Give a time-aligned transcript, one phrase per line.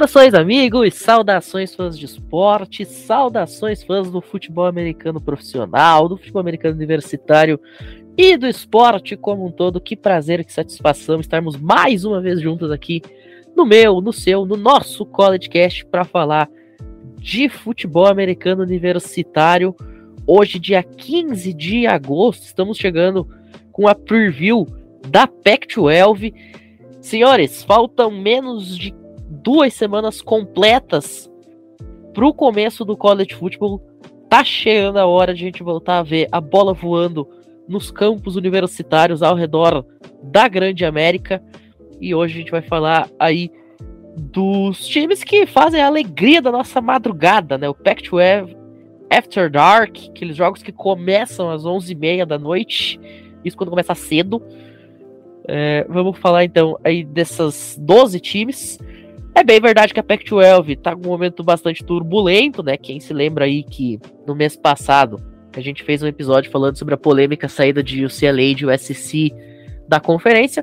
[0.00, 0.94] Saudações, amigos!
[0.94, 2.86] Saudações, fãs de esporte!
[2.86, 7.60] Saudações, fãs do futebol americano profissional, do futebol americano universitário
[8.16, 9.78] e do esporte como um todo.
[9.78, 13.02] Que prazer, que satisfação estarmos mais uma vez juntos aqui
[13.54, 16.48] no meu, no seu, no nosso College Cast para falar
[17.18, 19.76] de futebol americano universitário.
[20.26, 23.28] Hoje, dia 15 de agosto, estamos chegando
[23.70, 24.66] com a preview
[25.08, 26.32] da Pac-12.
[27.02, 28.98] Senhores, faltam menos de
[29.42, 31.30] duas semanas completas
[32.12, 33.80] para o começo do college football.
[34.28, 37.28] Tá chegando a hora de a gente voltar a ver a bola voando
[37.68, 39.84] nos campos universitários ao redor
[40.22, 41.42] da Grande América.
[42.00, 43.50] E hoje a gente vai falar aí
[44.16, 47.68] dos times que fazem a alegria da nossa madrugada, né?
[47.68, 48.56] O Pac-12
[49.10, 53.00] After Dark, aqueles jogos que começam às 11h30 da noite,
[53.44, 54.42] isso quando começa cedo.
[55.48, 58.78] É, vamos falar então aí dessas 12 times.
[59.40, 62.76] É bem verdade que a Pac-12 tá com um momento bastante turbulento, né?
[62.76, 65.18] Quem se lembra aí que no mês passado
[65.56, 69.32] a gente fez um episódio falando sobre a polêmica saída de UCLA e de USC
[69.88, 70.62] da conferência.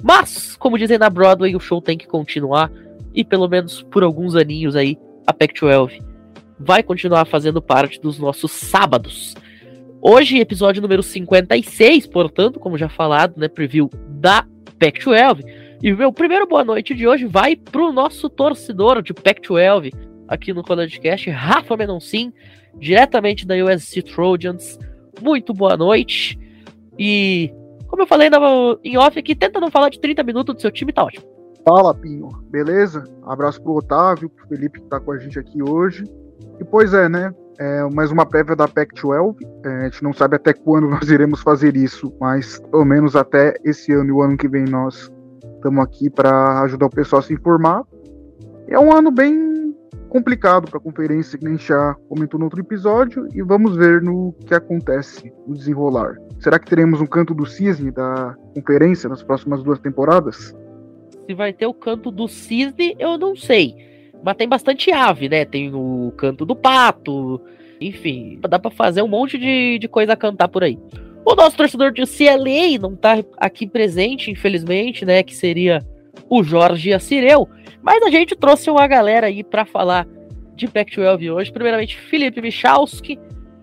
[0.00, 2.70] Mas, como dizem na Broadway, o show tem que continuar.
[3.12, 6.00] E pelo menos por alguns aninhos aí, a Pac-12
[6.60, 9.34] vai continuar fazendo parte dos nossos sábados.
[10.00, 14.46] Hoje, episódio número 56, portanto, como já falado, né, preview da
[14.78, 15.61] Pac-12.
[15.82, 19.92] E o meu primeiro boa noite de hoje vai pro nosso torcedor de Pac-12
[20.28, 22.32] aqui no College Cast, Rafa Menoncin,
[22.78, 24.78] diretamente da USC Trojans.
[25.20, 26.38] Muito boa noite.
[26.96, 27.52] E
[27.88, 28.30] como eu falei
[28.84, 31.26] em off aqui, tenta não falar de 30 minutos do seu time, tá ótimo.
[31.64, 32.28] Fala, Pinho.
[32.48, 33.02] Beleza?
[33.24, 36.04] Abraço pro Otávio, pro Felipe que tá com a gente aqui hoje.
[36.60, 37.34] E pois é, né?
[37.58, 39.34] É mais uma prévia da Pac-12.
[39.64, 43.56] É, a gente não sabe até quando nós iremos fazer isso, mas pelo menos até
[43.64, 45.11] esse ano e o ano que vem nós
[45.62, 47.84] estamos aqui para ajudar o pessoal a se informar.
[48.66, 49.72] É um ano bem
[50.08, 54.34] complicado para a conferência, que nem já comentou no outro episódio, e vamos ver no
[54.46, 56.16] que acontece no desenrolar.
[56.40, 60.54] Será que teremos um canto do cisne da conferência nas próximas duas temporadas?
[61.26, 63.76] Se vai ter o canto do cisne, eu não sei.
[64.22, 65.44] Mas tem bastante ave, né?
[65.44, 67.40] Tem o canto do pato.
[67.80, 70.78] Enfim, dá para fazer um monte de, de coisa a cantar por aí.
[71.24, 75.22] O nosso torcedor de CLA não tá aqui presente, infelizmente, né?
[75.22, 75.80] Que seria
[76.28, 77.48] o Jorge Assireu.
[77.80, 80.06] Mas a gente trouxe uma galera aí para falar
[80.56, 81.52] de Pac-12 hoje.
[81.52, 83.18] Primeiramente, Felipe Michalski.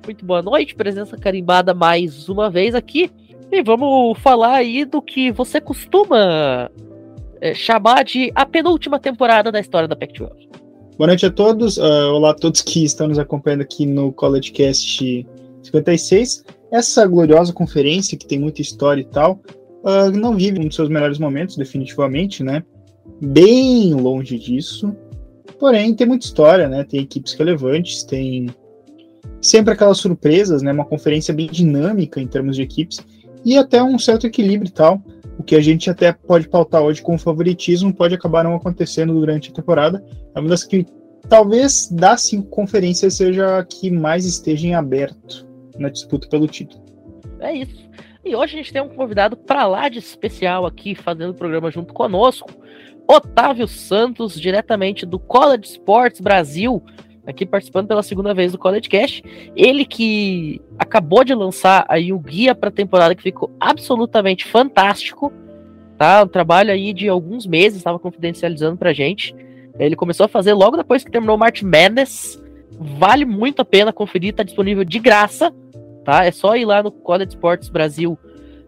[0.05, 3.11] Muito boa noite, presença carimbada mais uma vez aqui.
[3.51, 6.71] E vamos falar aí do que você costuma
[7.41, 10.47] é, chamar de a penúltima temporada da história da Pac-12.
[10.97, 11.77] Boa noite a todos.
[11.77, 15.25] Uh, olá a todos que estão nos acompanhando aqui no College Cast
[15.63, 16.43] 56.
[16.71, 19.41] Essa gloriosa conferência, que tem muita história e tal,
[19.83, 22.63] uh, não vive um dos seus melhores momentos, definitivamente, né?
[23.19, 24.95] Bem longe disso.
[25.59, 26.83] Porém, tem muita história, né?
[26.83, 28.49] Tem equipes relevantes, tem
[29.41, 30.71] sempre aquelas surpresas, né?
[30.71, 32.99] Uma conferência bem dinâmica em termos de equipes
[33.43, 35.01] e até um certo equilíbrio e tal.
[35.39, 39.49] O que a gente até pode pautar hoje com favoritismo pode acabar não acontecendo durante
[39.49, 40.03] a temporada.
[40.35, 40.85] É uma das que
[41.27, 45.48] talvez das cinco conferências seja a que mais esteja em aberto
[45.79, 46.83] na disputa pelo título.
[47.39, 47.89] É isso.
[48.23, 51.71] E hoje a gente tem um convidado para lá de especial aqui fazendo o programa
[51.71, 52.51] junto conosco,
[53.07, 56.83] Otávio Santos, diretamente do College Sports Brasil,
[57.25, 59.23] aqui participando pela segunda vez do College Cash.
[59.55, 65.33] Ele que acabou de lançar aí o guia para a temporada que ficou absolutamente fantástico,
[65.97, 66.23] tá?
[66.23, 69.35] Um trabalho aí de alguns meses, estava confidencializando pra gente.
[69.79, 72.39] Ele começou a fazer logo depois que terminou o March Madness.
[72.79, 75.53] Vale muito a pena conferir, tá disponível de graça,
[76.03, 76.25] tá?
[76.25, 78.17] É só ir lá no College Sports Brasil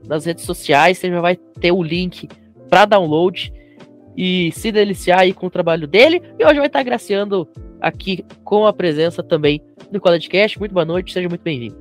[0.07, 2.27] nas redes sociais, você já vai ter o link
[2.69, 3.53] para download
[4.15, 6.21] e se deliciar aí com o trabalho dele.
[6.39, 7.47] E hoje vai estar graciando
[7.79, 9.61] aqui com a presença também
[9.91, 10.59] do College Cast.
[10.59, 11.75] Muito boa noite, seja muito bem-vindo.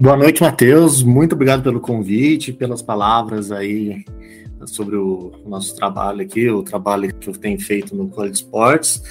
[0.00, 1.02] Boa noite, Matheus.
[1.02, 4.04] Muito obrigado pelo convite, pelas palavras aí
[4.66, 9.02] sobre o nosso trabalho aqui, o trabalho que eu tenho feito no College Sports.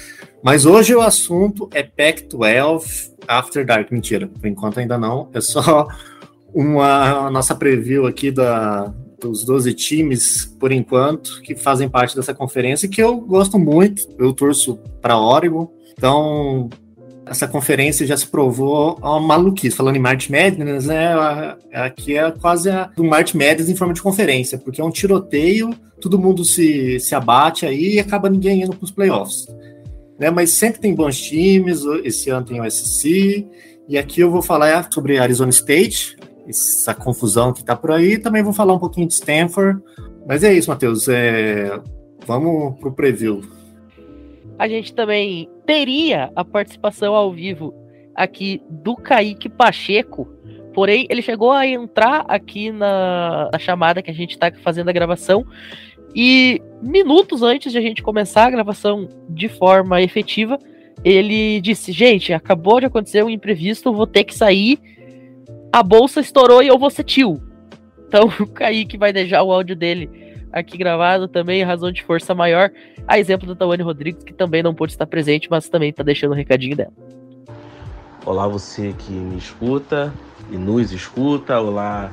[0.42, 3.90] Mas hoje o assunto é Pac-12 After Dark.
[3.90, 5.28] Mentira, por enquanto ainda não.
[5.34, 5.88] É só
[6.54, 12.88] uma nossa preview aqui da, dos 12 times, por enquanto, que fazem parte dessa conferência,
[12.88, 14.02] que eu gosto muito.
[14.18, 15.70] Eu torço para Oregon.
[15.92, 16.70] Então,
[17.26, 19.76] essa conferência já se provou uma maluquice.
[19.76, 21.56] Falando em March Madness, né?
[21.72, 25.70] Aqui é quase a, um March Madness em forma de conferência, porque é um tiroteio,
[26.00, 29.46] todo mundo se, se abate aí e acaba ninguém indo para os playoffs.
[30.18, 33.46] Né, mas sempre tem bons times, esse ano tem o SC,
[33.88, 36.16] e aqui eu vou falar sobre Arizona State,
[36.48, 38.18] essa confusão que está por aí.
[38.18, 39.82] Também vou falar um pouquinho de Stanford.
[40.26, 41.08] Mas é isso, Matheus.
[41.08, 41.80] É...
[42.26, 43.42] Vamos para o preview.
[44.58, 47.72] a gente também teria a participação ao vivo
[48.14, 50.28] aqui do Kaique Pacheco.
[50.74, 54.92] Porém, ele chegou a entrar aqui na, na chamada que a gente está fazendo a
[54.92, 55.46] gravação.
[56.14, 60.58] E minutos antes de a gente começar a gravação de forma efetiva,
[61.04, 64.78] ele disse: Gente, acabou de acontecer um imprevisto, vou ter que sair.
[65.72, 67.42] A bolsa estourou e eu vou ser tio.
[68.06, 70.10] Então o Kaique vai deixar o áudio dele
[70.52, 72.70] aqui gravado também, razão de força maior.
[73.06, 76.30] A exemplo da Tawane Rodrigues, que também não pôde estar presente, mas também está deixando
[76.30, 76.92] o um recadinho dela.
[78.24, 80.12] Olá, você que me escuta
[80.50, 81.58] e nos escuta.
[81.60, 82.10] Olá,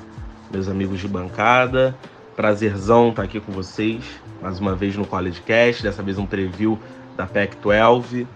[0.52, 1.96] meus amigos de bancada.
[2.36, 4.04] Prazerzão estar aqui com vocês
[4.42, 6.78] mais uma vez no CollegeCast, dessa vez um preview
[7.16, 8.28] da Pac-12.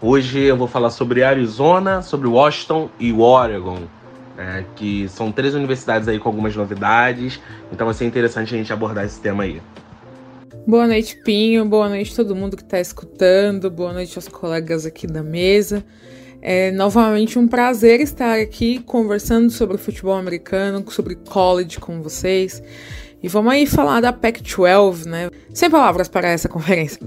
[0.00, 3.80] Hoje eu vou falar sobre Arizona, sobre Washington e Oregon,
[4.36, 7.40] né, que são três universidades aí com algumas novidades,
[7.72, 9.60] então vai ser interessante a gente abordar esse tema aí.
[10.64, 14.86] Boa noite, Pinho, boa noite a todo mundo que está escutando, boa noite aos colegas
[14.86, 15.84] aqui da mesa.
[16.40, 22.62] É novamente um prazer estar aqui conversando sobre futebol americano, sobre college com vocês.
[23.22, 25.30] E vamos aí falar da Pac-12, né?
[25.52, 27.00] Sem palavras para essa conferência.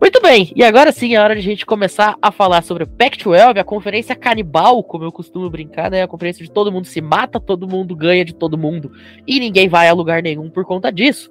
[0.00, 2.88] Muito bem, e agora sim é hora de a gente começar a falar sobre o
[2.88, 6.02] Pac-12, a conferência canibal, como eu costumo brincar, né?
[6.02, 8.90] A conferência de todo mundo se mata, todo mundo ganha de todo mundo
[9.24, 11.30] e ninguém vai a lugar nenhum por conta disso.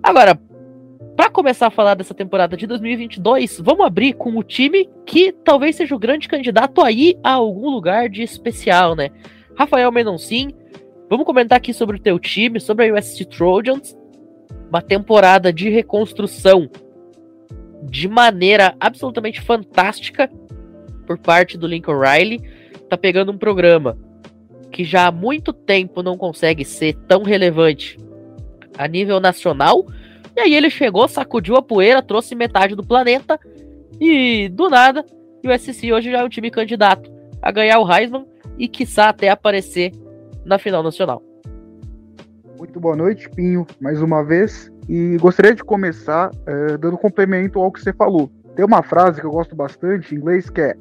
[0.00, 0.38] Agora,
[1.16, 5.74] para começar a falar dessa temporada de 2022, vamos abrir com o time que talvez
[5.74, 9.10] seja o grande candidato a ir a algum lugar de especial, né?
[9.58, 10.50] Rafael Menoncin,
[11.08, 13.96] vamos comentar aqui sobre o teu time, sobre a USC Trojans,
[14.68, 16.68] uma temporada de reconstrução
[17.82, 20.30] de maneira absolutamente fantástica
[21.06, 22.40] por parte do Lincoln Riley.
[22.88, 23.96] Tá pegando um programa
[24.70, 27.98] que já há muito tempo não consegue ser tão relevante
[28.76, 29.86] a nível nacional.
[30.36, 33.38] E aí ele chegou, sacudiu a poeira, trouxe metade do planeta
[34.00, 35.04] e do nada,
[35.48, 37.10] o SC hoje já é um time candidato
[37.40, 38.26] a ganhar o Heisman
[38.58, 39.92] e quiçá até aparecer
[40.46, 41.22] na final nacional.
[42.56, 44.70] Muito boa noite, Pinho, mais uma vez.
[44.88, 48.30] E gostaria de começar é, dando complemento ao que você falou.
[48.54, 50.74] Tem uma frase que eu gosto bastante em inglês que é,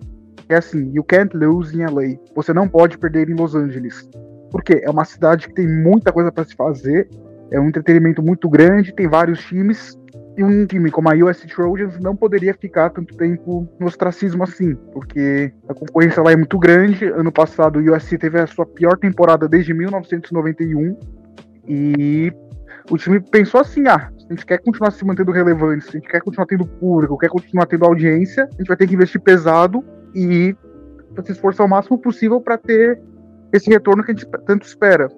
[0.47, 2.17] é assim: You can't lose in LA.
[2.35, 4.07] Você não pode perder em Los Angeles.
[4.51, 7.09] Porque é uma cidade que tem muita coisa para se fazer,
[7.51, 9.99] é um entretenimento muito grande, tem vários times.
[10.37, 14.75] E um time como a US Trojans não poderia ficar tanto tempo no ostracismo assim,
[14.91, 17.05] porque a concorrência lá é muito grande.
[17.05, 20.97] Ano passado, o USC teve a sua pior temporada desde 1991
[21.67, 22.33] e
[22.89, 25.93] o time pensou assim: ah, se a gente quer continuar se mantendo relevante, se a
[25.93, 29.21] gente quer continuar tendo público, quer continuar tendo audiência, a gente vai ter que investir
[29.21, 29.83] pesado
[30.13, 30.55] e
[31.23, 33.01] se esforçar o máximo possível para ter
[33.53, 35.09] esse retorno que a gente tanto espera.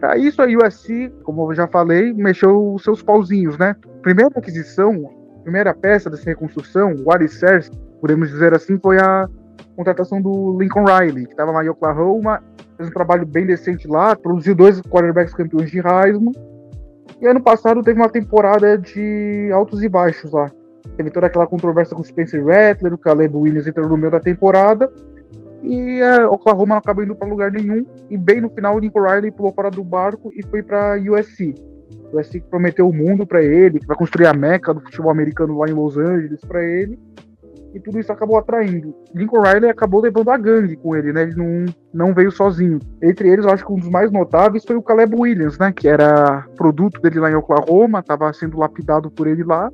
[0.00, 3.76] Para isso, a USC, como eu já falei, mexeu os seus pauzinhos, né?
[4.06, 5.10] Primeira aquisição,
[5.42, 7.68] primeira peça dessa reconstrução, o alicerce,
[8.00, 9.28] podemos dizer assim, foi a
[9.74, 12.40] contratação do Lincoln Riley, que estava lá em Oklahoma,
[12.76, 16.30] fez um trabalho bem decente lá, produziu dois quarterbacks campeões de Heisman,
[17.20, 20.52] e ano passado teve uma temporada de altos e baixos lá.
[20.96, 24.20] Teve toda aquela controvérsia com o Spencer Rattler, o Caleb Williams entrou no meio da
[24.20, 24.88] temporada.
[25.64, 27.84] E é, Oklahoma não acabou indo para lugar nenhum.
[28.08, 31.56] E bem no final, o Lincoln Riley pulou fora do barco e foi para USC.
[32.12, 35.58] O USC prometeu o mundo para ele, que vai construir a meca do futebol americano
[35.58, 36.98] lá em Los Angeles para ele
[37.76, 38.94] e tudo isso acabou atraindo.
[39.14, 41.24] Lincoln Riley acabou levando a gangue com ele, né?
[41.24, 42.78] Ele não, não veio sozinho.
[43.02, 45.70] Entre eles, eu acho que um dos mais notáveis foi o Caleb Williams, né?
[45.72, 49.70] Que era produto dele lá em Oklahoma, estava sendo lapidado por ele lá.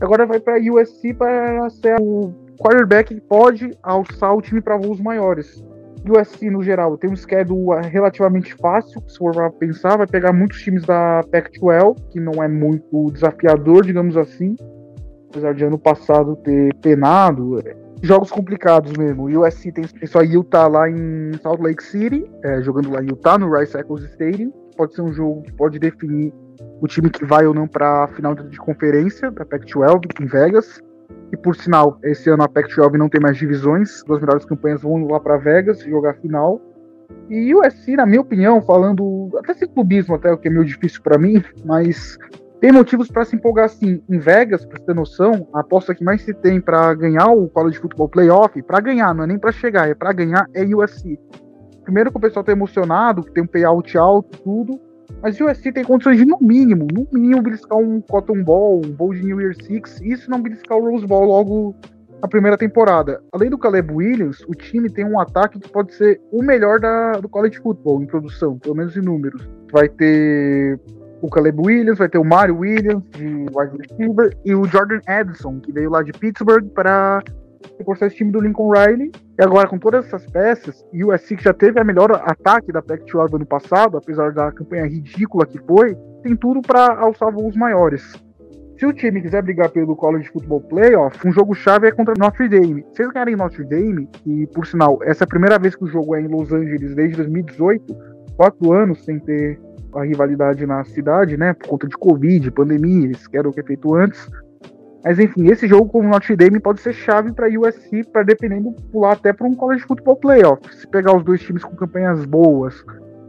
[0.00, 5.00] Agora vai para USC para ser o quarterback que pode alçar o time para voos
[5.00, 5.64] maiores.
[6.06, 10.84] USC, no geral, tem um schedule relativamente fácil, se for pensar, vai pegar muitos times
[10.84, 14.56] da Pac-12, que não é muito desafiador, digamos assim
[15.32, 19.24] apesar de ano passado ter penado, é, jogos complicados mesmo.
[19.24, 23.06] O USC tem, tem só Utah lá em Salt Lake City, é, jogando lá em
[23.06, 24.52] Utah, no Rice Eccles Stadium.
[24.76, 26.32] Pode ser um jogo que pode definir
[26.80, 30.80] o time que vai ou não para a final de conferência da Pac-12 em Vegas.
[31.32, 35.06] E por sinal, esse ano a Pac-12 não tem mais divisões, duas melhores campanhas vão
[35.06, 36.60] lá para Vegas jogar final.
[37.28, 40.64] E o USC, na minha opinião, falando até sem clubismo, até o que é meio
[40.64, 42.18] difícil para mim, mas
[42.60, 44.02] tem motivos para se empolgar sim.
[44.08, 47.78] Em Vegas, para ter noção, a aposta que mais se tem para ganhar o College
[47.78, 51.18] Football Playoff, para ganhar, não é nem para chegar, é para ganhar, é USC.
[51.82, 54.80] Primeiro que o pessoal tá emocionado, que tem um payout alto, tudo.
[55.22, 58.90] Mas o USC tem condições de, no mínimo, no mínimo, beliscar um Cotton Ball, um
[58.90, 61.76] Bowl de New Year Six, e isso não beliscar o Rose Bowl logo
[62.20, 63.22] na primeira temporada.
[63.32, 67.12] Além do Caleb Williams, o time tem um ataque que pode ser o melhor da,
[67.12, 69.48] do college football em produção, pelo menos em números.
[69.72, 70.80] Vai ter
[71.20, 75.60] o Caleb Williams, vai ter o Mario Williams de wide receiver e o Jordan Edson,
[75.60, 77.22] que veio lá de Pittsburgh para
[77.78, 79.10] reforçar esse time do Lincoln Riley.
[79.38, 82.72] E agora, com todas essas peças, e o USC que já teve a melhor ataque
[82.72, 87.56] da Pac-12 ano passado, apesar da campanha ridícula que foi, tem tudo para alçar voos
[87.56, 88.14] maiores.
[88.78, 92.48] Se o time quiser brigar pelo College Football Playoff, um jogo chave é contra Notre
[92.48, 92.84] Dame.
[92.92, 95.86] Se eles ganharem Notre Dame, e por sinal, essa é a primeira vez que o
[95.86, 97.94] jogo é em Los Angeles desde 2018,
[98.36, 99.60] quatro anos sem ter
[99.94, 101.52] a rivalidade na cidade, né?
[101.54, 104.28] Por conta de Covid, pandemia, eles querem o que é feito antes.
[105.04, 108.72] Mas enfim, esse jogo com o Notre Dame pode ser chave para USC, para dependendo
[108.92, 110.62] pular até para um college football playoff.
[110.74, 112.84] Se pegar os dois times com campanhas boas,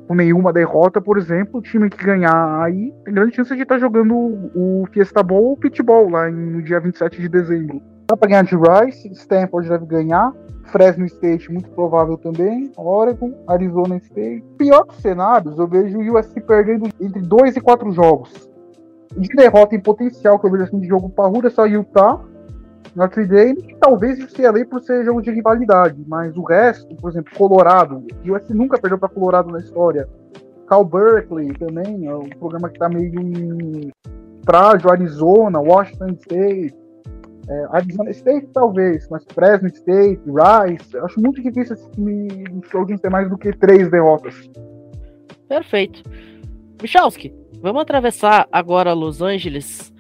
[0.08, 3.76] com nenhuma derrota, por exemplo, o time que ganhar aí tem grande chance de estar
[3.76, 7.82] tá jogando o Fiesta Bowl ou o Pitball lá no dia 27 de dezembro.
[8.08, 10.32] Dá para ganhar de Rice, Stanford deve ganhar,
[10.66, 12.72] Fresno State, muito provável também.
[12.78, 14.44] Oregon, Arizona State.
[14.58, 18.53] Pior dos cenários, eu vejo o USC perdendo entre 2 e 4 jogos.
[19.18, 22.20] De derrota em potencial, que eu vejo assim de jogo parrudo, é só Utah,
[22.96, 26.04] Notre Dame, e talvez o CLA por ser jogo de rivalidade.
[26.08, 28.04] Mas o resto, por exemplo, Colorado.
[28.26, 30.08] O USC nunca perdeu para Colorado na história.
[30.68, 33.92] Cal Berkeley também, é um programa que está meio em
[34.46, 36.76] frágil, Arizona, Washington State.
[37.50, 42.96] É, Arizona State, talvez, mas Fresno State, Rice, acho muito difícil esse time do Trojan
[42.96, 44.50] ter mais do que três derrotas.
[45.50, 46.02] Perfeito.
[46.82, 49.94] Michalski, vamos atravessar agora Los Angeles.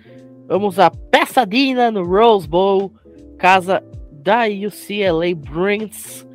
[0.49, 2.91] Vamos a Pasadena no Rose Bowl,
[3.37, 6.27] casa da UCLA Bruins.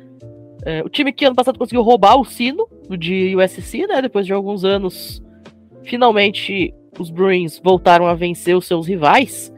[0.65, 2.67] É, o time que ano passado conseguiu roubar o sino
[2.97, 4.01] de USC, né?
[4.01, 5.23] Depois de alguns anos,
[5.83, 9.53] finalmente os Bruins voltaram a vencer os seus rivais.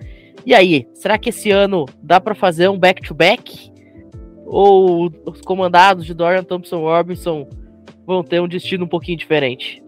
[0.46, 3.72] E aí, será que esse ano dá para fazer um back-to-back?
[4.46, 7.48] Ou os comandados de Dorian Thompson Robinson
[8.06, 9.82] vão ter um destino um pouquinho diferente?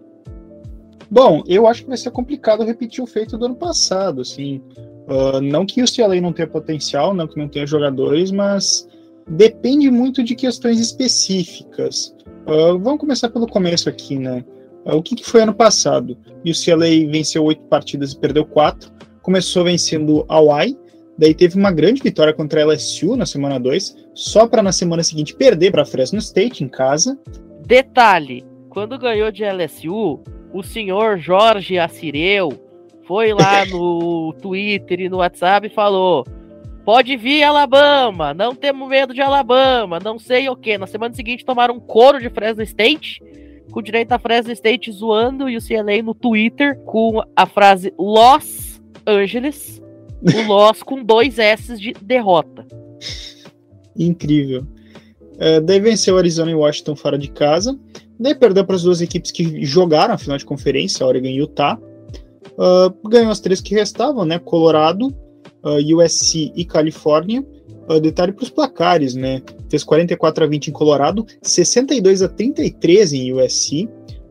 [1.10, 4.60] Bom, eu acho que vai ser complicado repetir o feito do ano passado, assim.
[5.08, 8.88] Uh, não que o CLA não tenha potencial, não que não tenha jogadores, mas
[9.28, 12.14] depende muito de questões específicas.
[12.46, 14.44] Uh, vamos começar pelo começo aqui, né?
[14.84, 16.16] Uh, o que, que, foi ano passado?
[16.44, 18.94] E o CLA venceu oito partidas e perdeu quatro
[19.24, 20.78] começou vencendo a Hawaii,
[21.18, 25.02] daí teve uma grande vitória contra a LSU na semana 2, só para na semana
[25.02, 27.18] seguinte perder para Fresno State em casa.
[27.66, 30.20] Detalhe, quando ganhou de LSU,
[30.54, 32.52] o senhor Jorge Assireu
[33.06, 36.24] foi lá no Twitter e no WhatsApp e falou:
[36.84, 40.78] Pode vir Alabama, não temos medo de Alabama, não sei o que.
[40.78, 43.20] Na semana seguinte tomaram um couro de Fresno State,
[43.72, 48.80] com direito a Fresno State zoando e o CLA no Twitter com a frase Loss
[49.04, 49.82] Angeles,
[50.22, 52.64] o Loss com dois S de derrota.
[53.96, 54.66] Incrível.
[55.36, 57.76] É, daí venceu Arizona e Washington fora de casa.
[58.18, 61.78] Daí perdeu para as duas equipes que jogaram a final de conferência, Oregon e Utah.
[62.52, 64.38] Uh, ganhou as três que restavam, né?
[64.38, 65.08] Colorado,
[65.64, 67.44] uh, USC e Califórnia.
[67.88, 69.42] Uh, detalhe para os placares, né?
[69.68, 73.88] Fez 44 a 20 em Colorado, 62 a 33 em USC.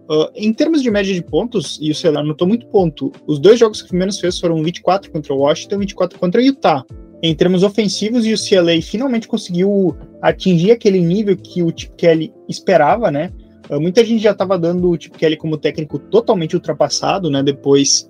[0.10, 3.60] Uh, em termos de média de pontos, e o Ceará anotou muito ponto, os dois
[3.60, 6.84] jogos que menos fez foram 24 contra o Washington e 24 contra o Utah.
[7.22, 13.10] Em termos ofensivos, o CLA finalmente conseguiu atingir aquele nível que o Chip Kelly esperava,
[13.10, 13.32] né?
[13.70, 17.41] Uh, muita gente já estava dando o Chip Kelly como técnico totalmente ultrapassado, né?
[17.41, 18.10] Depois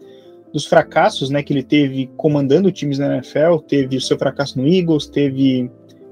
[0.54, 4.68] dos fracassos, né, que ele teve comandando times na NFL, teve o seu fracasso no
[4.68, 5.70] Eagles, teve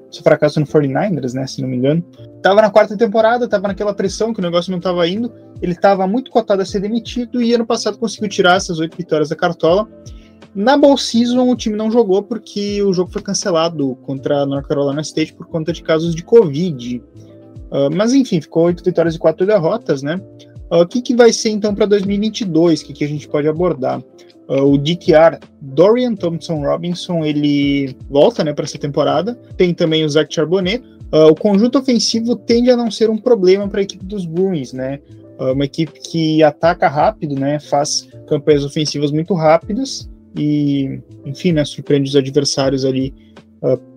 [0.09, 2.03] seu fracasso no 49ers, né, se não me engano.
[2.41, 5.31] Tava na quarta temporada, tava naquela pressão que o negócio não tava indo,
[5.61, 9.29] ele tava muito cotado a ser demitido e ano passado conseguiu tirar essas oito vitórias
[9.29, 9.87] da cartola.
[10.53, 14.67] Na Bowl Season o time não jogou porque o jogo foi cancelado contra a North
[14.67, 17.01] Carolina State por conta de casos de Covid.
[17.71, 20.19] Uh, mas enfim, ficou oito vitórias e quatro derrotas, né?
[20.71, 22.81] Uh, o que, que vai ser então para 2022?
[22.81, 24.01] O que, que a gente pode abordar?
[24.51, 29.33] Uh, o DTR Dorian Thompson Robinson ele volta né, para essa temporada.
[29.55, 30.83] Tem também o Zach Charbonnet.
[31.13, 34.73] Uh, o conjunto ofensivo tende a não ser um problema para a equipe dos Bruins,
[34.73, 34.99] né?
[35.39, 37.61] Uh, uma equipe que ataca rápido, né?
[37.61, 43.13] Faz campanhas ofensivas muito rápidas e, enfim, né, surpreende os adversários ali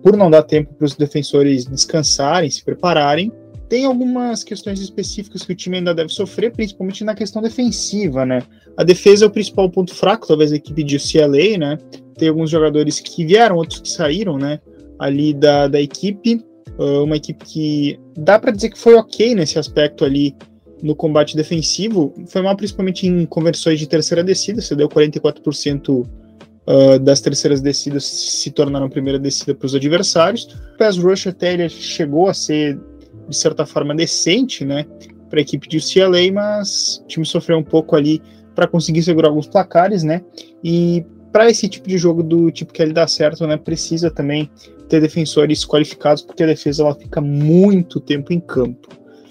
[0.03, 3.31] por não dar tempo para os defensores descansarem, se prepararem.
[3.67, 8.43] Tem algumas questões específicas que o time ainda deve sofrer, principalmente na questão defensiva, né?
[8.77, 11.77] A defesa é o principal ponto fraco, talvez a equipe de UCLA, né?
[12.17, 14.59] Tem alguns jogadores que vieram, outros que saíram, né?
[14.99, 16.43] Ali da, da equipe.
[16.77, 20.35] Uh, uma equipe que dá para dizer que foi ok nesse aspecto ali
[20.83, 22.13] no combate defensivo.
[22.27, 26.05] Foi mal principalmente em conversões de terceira descida, você deu 44%
[26.67, 30.43] uh, das terceiras descidas se tornaram primeira descida para os adversários.
[30.73, 32.77] O pass rush até ele chegou a ser
[33.27, 34.85] de certa forma decente, né,
[35.29, 38.21] para a equipe de UCLA, mas o time sofreu um pouco ali
[38.53, 40.21] para conseguir segurar alguns placares, né?
[40.63, 44.49] E para esse tipo de jogo do tipo que ele dá certo, né, precisa também
[44.87, 48.87] ter defensores qualificados, porque a defesa ela fica muito tempo em campo.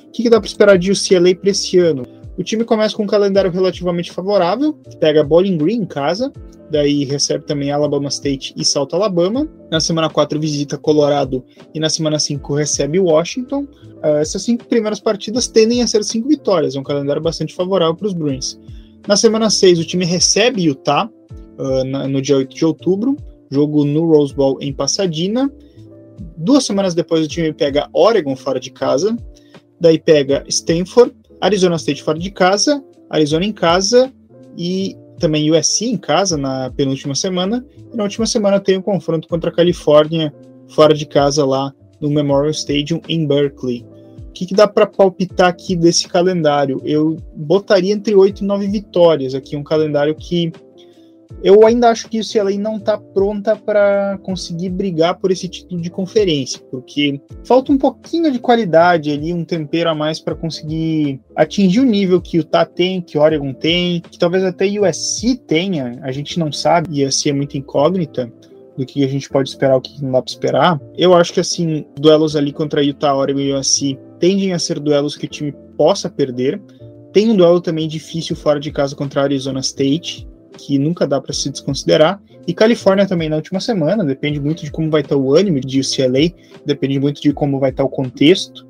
[0.06, 2.04] O que, que dá para esperar de UCLA para esse ano?
[2.36, 6.32] O time começa com um calendário relativamente favorável, pega Bowling Green em casa,
[6.68, 9.48] daí recebe também Alabama State e Salto Alabama.
[9.70, 13.68] Na semana 4 visita Colorado e na semana 5 recebe Washington.
[14.02, 17.94] Uh, essas cinco primeiras partidas tendem a ser cinco vitórias, é um calendário bastante favorável
[17.94, 18.58] para os Bruins.
[19.06, 21.08] Na semana 6 o time recebe Utah
[21.86, 23.16] na, no dia 8 de outubro,
[23.50, 25.50] jogo no Rose Bowl em Pasadena.
[26.36, 29.16] Duas semanas depois o time pega Oregon fora de casa,
[29.80, 31.14] daí pega Stanford,
[31.44, 34.10] Arizona State fora de casa, Arizona em casa
[34.56, 37.62] e também USC em casa na penúltima semana.
[37.92, 40.34] E na última semana tem o um confronto contra a Califórnia
[40.70, 41.70] fora de casa lá
[42.00, 43.84] no Memorial Stadium em Berkeley.
[44.26, 46.80] O que, que dá para palpitar aqui desse calendário?
[46.82, 50.50] Eu botaria entre 8 e 9 vitórias aqui, um calendário que
[51.44, 55.78] eu ainda acho que o CLA não está pronta para conseguir brigar por esse título
[55.78, 61.20] de conferência, porque falta um pouquinho de qualidade ali, um tempero a mais para conseguir
[61.36, 66.10] atingir o nível que Utah tem, que Oregon tem, que talvez até USC tenha, a
[66.10, 68.32] gente não sabe, e é muito incógnita
[68.74, 70.80] do que a gente pode esperar, o que não dá para esperar.
[70.96, 75.14] Eu acho que assim, duelos ali contra Utah, Oregon e USC tendem a ser duelos
[75.14, 76.58] que o time possa perder.
[77.12, 81.20] Tem um duelo também difícil fora de casa contra a Arizona State, que nunca dá
[81.20, 82.20] para se desconsiderar.
[82.46, 85.80] E Califórnia também na última semana, depende muito de como vai estar o ânimo de
[85.80, 86.32] UCLA,
[86.64, 88.66] depende muito de como vai estar o contexto.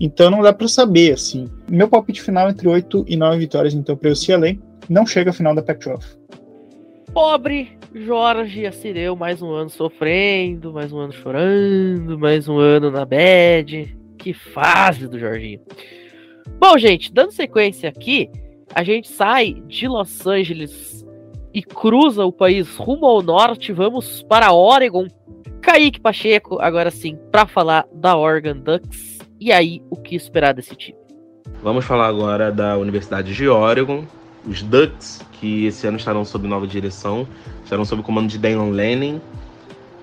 [0.00, 1.48] Então não dá para saber, assim.
[1.70, 4.56] Meu palpite final entre 8 e 9 vitórias então para UCLA,
[4.88, 6.22] não chega ao final da Pac-12.
[7.12, 13.04] Pobre Jorge Assireu, mais um ano sofrendo, mais um ano chorando, mais um ano na
[13.04, 13.94] bad.
[14.18, 15.60] Que fase do Jorginho.
[16.58, 18.30] Bom, gente, dando sequência aqui,
[18.74, 21.04] a gente sai de Los Angeles
[21.54, 23.72] e cruza o país rumo ao norte.
[23.72, 25.06] Vamos para Oregon.
[25.60, 29.18] Kaique Pacheco, agora sim, para falar da Oregon Ducks.
[29.40, 30.98] E aí, o que esperar desse time?
[31.62, 34.04] Vamos falar agora da Universidade de Oregon,
[34.46, 37.26] os Ducks, que esse ano estarão sob nova direção,
[37.62, 39.20] estarão sob o comando de Dan Lanning,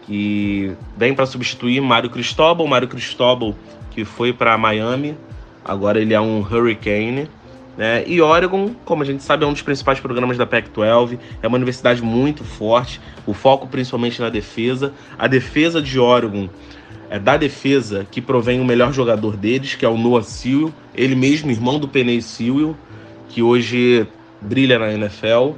[0.03, 2.65] que vem para substituir Mário Cristóbal.
[2.65, 3.53] Mário Cristóbal,
[3.91, 5.17] que foi para Miami,
[5.63, 7.29] agora ele é um Hurricane.
[7.79, 8.03] Né?
[8.05, 11.55] E Oregon, como a gente sabe, é um dos principais programas da Pac-12, é uma
[11.55, 14.91] universidade muito forte, o foco principalmente na defesa.
[15.17, 16.49] A defesa de Oregon
[17.09, 21.15] é da defesa que provém o melhor jogador deles, que é o Noah Sewell, ele
[21.15, 22.75] mesmo irmão do Penei Sewell,
[23.29, 24.05] que hoje
[24.41, 25.51] brilha na NFL.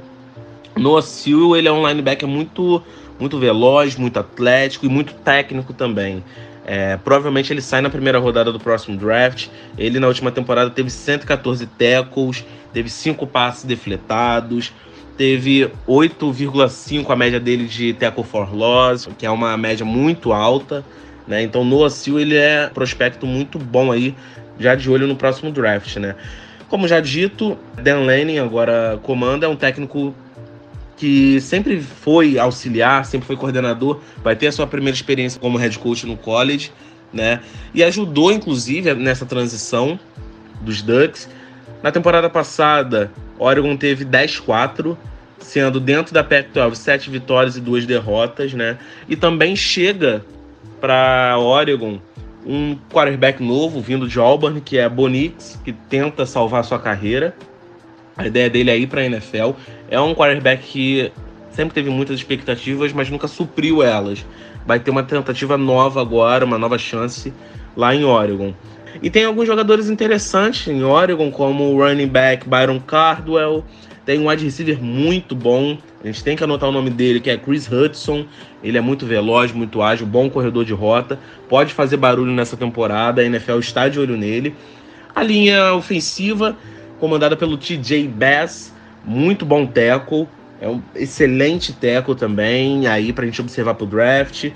[0.76, 2.80] Noah Sewell, ele é um linebacker muito
[3.18, 6.22] muito veloz, muito atlético e muito técnico também.
[6.64, 9.48] É, provavelmente ele sai na primeira rodada do próximo draft.
[9.76, 14.72] Ele na última temporada teve 114 tackles, teve 5 passes defletados,
[15.16, 20.84] teve 8,5 a média dele de tackle for loss, que é uma média muito alta.
[21.26, 21.42] Né?
[21.42, 24.14] Então Noah Seal ele é prospecto muito bom aí,
[24.58, 25.96] já de olho no próximo draft.
[25.96, 26.14] Né?
[26.68, 30.14] Como já dito, Dan Lanning agora comanda, é um técnico
[31.02, 35.76] que sempre foi auxiliar, sempre foi coordenador, vai ter a sua primeira experiência como head
[35.76, 36.70] coach no college,
[37.12, 37.40] né?
[37.74, 39.98] E ajudou, inclusive, nessa transição
[40.60, 41.28] dos Ducks.
[41.82, 44.96] Na temporada passada, Oregon teve 10-4,
[45.40, 48.78] sendo dentro da Pac-12 sete vitórias e duas derrotas, né?
[49.08, 50.24] E também chega
[50.80, 51.98] para Oregon
[52.46, 57.34] um quarterback novo vindo de Auburn, que é Bonix, que tenta salvar sua carreira.
[58.22, 59.50] A ideia dele é ir para a NFL.
[59.90, 61.12] É um quarterback que
[61.50, 64.24] sempre teve muitas expectativas, mas nunca supriu elas.
[64.66, 67.32] Vai ter uma tentativa nova agora, uma nova chance
[67.76, 68.54] lá em Oregon.
[69.02, 73.64] E tem alguns jogadores interessantes em Oregon, como o running back Byron Cardwell.
[74.04, 75.78] Tem um wide receiver muito bom.
[76.02, 78.26] A gente tem que anotar o nome dele, que é Chris Hudson.
[78.62, 81.18] Ele é muito veloz, muito ágil, bom corredor de rota.
[81.48, 83.22] Pode fazer barulho nessa temporada.
[83.22, 84.54] A NFL está de olho nele.
[85.14, 86.56] A linha ofensiva
[87.02, 88.72] comandada pelo TJ Bass,
[89.04, 90.28] muito bom tackle,
[90.60, 94.52] é um excelente tackle também, aí para a gente observar para o draft.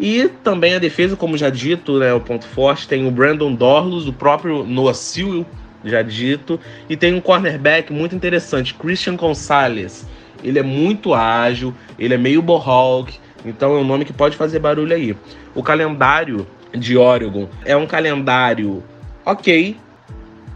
[0.00, 4.08] E também a defesa, como já dito, né, o ponto forte, tem o Brandon Dorlos,
[4.08, 5.44] o próprio Noah Sewell,
[5.84, 6.58] já dito,
[6.88, 10.06] e tem um cornerback muito interessante, Christian Gonzalez.
[10.42, 13.12] Ele é muito ágil, ele é meio bohawk,
[13.44, 15.14] então é um nome que pode fazer barulho aí.
[15.54, 18.82] O calendário de Oregon é um calendário
[19.22, 19.76] ok,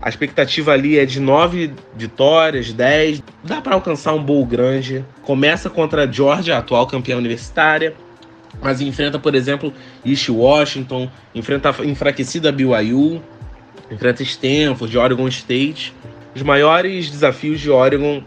[0.05, 3.23] a expectativa ali é de 9 vitórias, 10.
[3.43, 5.03] Dá para alcançar um bowl grande.
[5.23, 7.95] Começa contra a Georgia, atual campeã universitária.
[8.61, 9.73] Mas enfrenta, por exemplo,
[10.05, 13.23] East Washington, enfrenta a enfraquecida BYU,
[13.91, 15.95] enfrenta Stanford, Oregon State.
[16.35, 18.23] Os maiores desafios de Oregon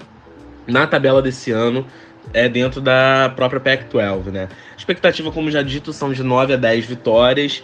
[0.65, 1.85] na tabela desse ano
[2.33, 4.49] é dentro da própria Pac-12, né?
[4.73, 7.63] A expectativa, como já dito, são de 9 a 10 vitórias.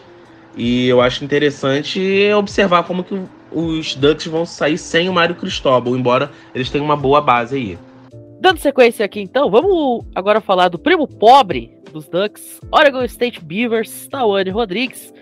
[0.56, 3.20] E eu acho interessante observar como que
[3.54, 7.78] os Ducks vão sair sem o Mário Cristóbal, embora eles tenham uma boa base aí.
[8.40, 14.08] Dando sequência aqui então, vamos agora falar do primo pobre dos Ducks, Oregon State Beavers,
[14.08, 15.14] Tawane Rodrigues,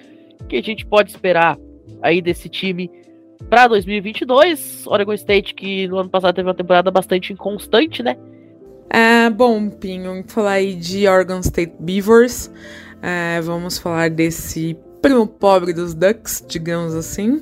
[0.49, 1.57] que a gente pode esperar
[2.01, 2.89] aí desse time
[3.49, 4.87] para 2022.
[4.87, 8.17] Oregon State que no ano passado teve uma temporada bastante inconstante, né?
[8.89, 12.51] É, bom, Pinho, falar aí de Oregon State Beavers,
[13.01, 17.41] é, vamos falar desse primo pobre dos Ducks, digamos assim,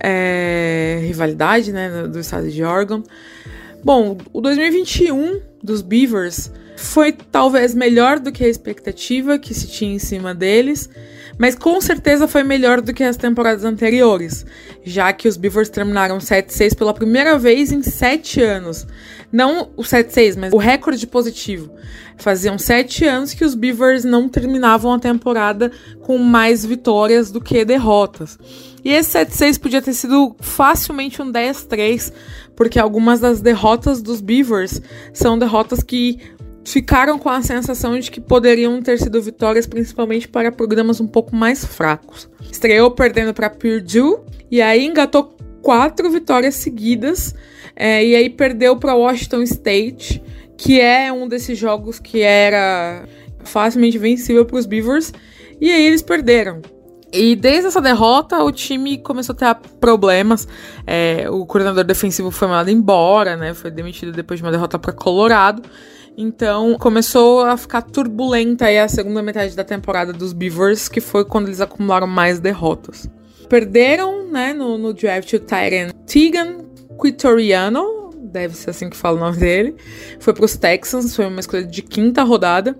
[0.00, 3.02] é, rivalidade, né, do estado de Oregon.
[3.84, 9.94] Bom, o 2021 dos Beavers foi talvez melhor do que a expectativa que se tinha
[9.94, 10.90] em cima deles,
[11.38, 14.46] mas com certeza foi melhor do que as temporadas anteriores,
[14.84, 18.86] já que os Beavers terminaram 7-6 pela primeira vez em 7 anos.
[19.30, 21.70] Não o 7-6, mas o recorde positivo.
[22.16, 25.70] Faziam 7 anos que os Beavers não terminavam a temporada
[26.00, 28.38] com mais vitórias do que derrotas.
[28.84, 32.12] E esse 7-6 podia ter sido facilmente um 10-3,
[32.54, 34.80] porque algumas das derrotas dos Beavers
[35.12, 36.20] são derrotas que
[36.66, 41.34] ficaram com a sensação de que poderiam ter sido vitórias principalmente para programas um pouco
[41.34, 42.28] mais fracos.
[42.50, 44.18] Estreou perdendo para Purdue
[44.50, 47.34] e aí engatou quatro vitórias seguidas
[47.76, 50.22] é, e aí perdeu para Washington State,
[50.56, 53.04] que é um desses jogos que era
[53.44, 55.12] facilmente vencível para os Beavers
[55.60, 56.60] e aí eles perderam.
[57.12, 60.48] E desde essa derrota, o time começou a ter problemas.
[60.84, 63.54] É, o coordenador defensivo foi mandado embora, né?
[63.54, 65.62] Foi demitido depois de uma derrota para Colorado.
[66.16, 71.24] Então começou a ficar turbulenta aí a segunda metade da temporada dos Beavers, que foi
[71.26, 73.06] quando eles acumularam mais derrotas.
[73.50, 76.64] Perderam, né, no, no draft o Tyrant Tegan
[77.00, 79.76] Quitoriano, deve ser assim que fala o nome dele.
[80.18, 82.78] Foi para os Texans, foi uma escolha de quinta rodada.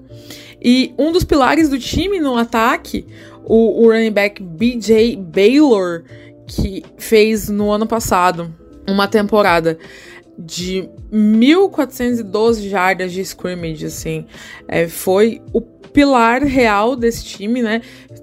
[0.62, 3.06] E um dos pilares do time no ataque,
[3.44, 6.04] o, o running back BJ Baylor,
[6.46, 8.52] que fez no ano passado
[8.88, 9.78] uma temporada
[10.38, 14.26] de 1.412 jardas de scrimmage, assim.
[14.68, 15.60] É, foi o
[15.96, 17.80] pilar real desse time, né?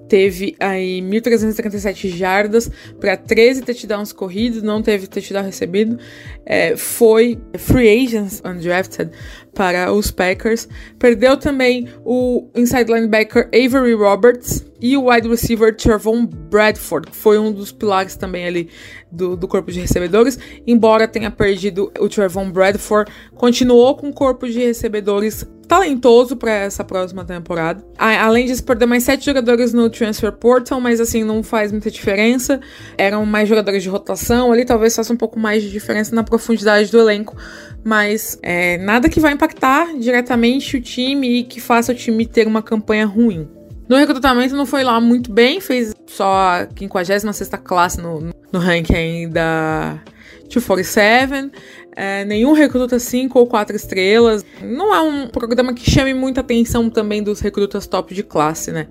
[0.08, 5.98] Teve aí 1.337 jardas para 13 touchdowns corridos, não teve touchdown recebido.
[6.46, 9.10] É, foi free agents undrafted
[9.52, 10.68] para os Packers.
[11.00, 17.38] Perdeu também o inside linebacker Avery Roberts e o wide receiver Trevon Bradford, que foi
[17.38, 18.68] um dos pilares também ali
[19.14, 20.38] do, do corpo de recebedores.
[20.66, 26.84] Embora tenha perdido o Trevon Bradford, continuou com o corpo de recebedores talentoso para essa
[26.84, 27.84] próxima temporada.
[27.98, 32.60] Além disso, perdeu mais sete jogadores no Transfer Portal, mas assim, não faz muita diferença.
[32.96, 36.90] Eram mais jogadores de rotação ali, talvez faça um pouco mais de diferença na profundidade
[36.90, 37.36] do elenco,
[37.82, 42.46] mas é, nada que vai impactar diretamente o time e que faça o time ter
[42.46, 43.48] uma campanha ruim.
[43.88, 47.24] No recrutamento não foi lá muito bem, fez só a 56
[47.62, 50.00] classe no, no ranking da
[50.48, 51.50] 247.
[51.96, 54.44] É, nenhum recruta 5 ou 4 estrelas.
[54.62, 58.88] Não é um programa que chame muita atenção também dos recrutas top de classe, né?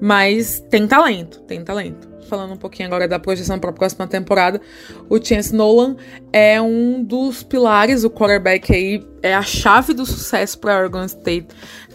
[0.00, 2.08] Mas tem talento, tem talento.
[2.28, 4.60] Falando um pouquinho agora da projeção para a próxima temporada,
[5.08, 5.96] o Chance Nolan
[6.32, 11.48] é um dos pilares, o quarterback aí é a chave do sucesso para Oregon State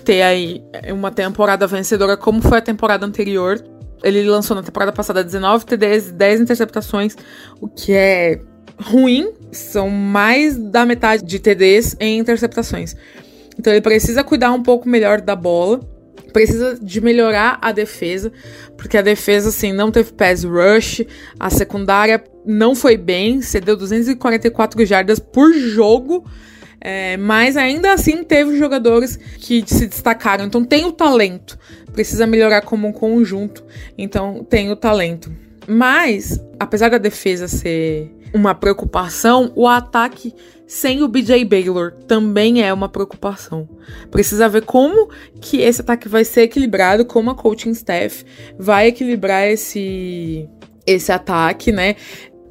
[0.05, 0.63] ter aí
[0.93, 3.61] uma temporada vencedora como foi a temporada anterior.
[4.03, 7.15] Ele lançou na temporada passada 19 TDs, 10 interceptações,
[7.59, 8.39] o que é
[8.79, 12.95] ruim, são mais da metade de TDs em interceptações.
[13.57, 15.79] Então ele precisa cuidar um pouco melhor da bola,
[16.31, 18.31] precisa de melhorar a defesa,
[18.77, 21.03] porque a defesa assim não teve pass rush,
[21.39, 26.25] a secundária não foi bem, cedeu 244 jardas por jogo.
[26.79, 30.45] É, mas ainda assim teve jogadores que se destacaram.
[30.45, 31.57] Então tem o talento.
[31.93, 33.63] Precisa melhorar como um conjunto.
[33.97, 35.31] Então tem o talento.
[35.67, 40.33] Mas, apesar da defesa ser uma preocupação, o ataque
[40.67, 43.67] sem o BJ Baylor também é uma preocupação.
[44.09, 45.09] Precisa ver como
[45.39, 48.25] que esse ataque vai ser equilibrado, como a coaching staff
[48.57, 50.49] vai equilibrar esse
[50.85, 51.95] esse ataque, né?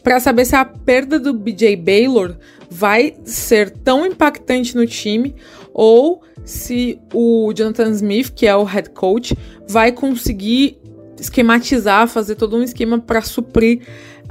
[0.02, 2.36] Para saber se a perda do BJ Baylor
[2.70, 5.34] vai ser tão impactante no time
[5.72, 9.36] ou se o Jonathan Smith, que é o head coach,
[9.68, 10.78] vai conseguir
[11.18, 13.80] esquematizar, fazer todo um esquema para suprir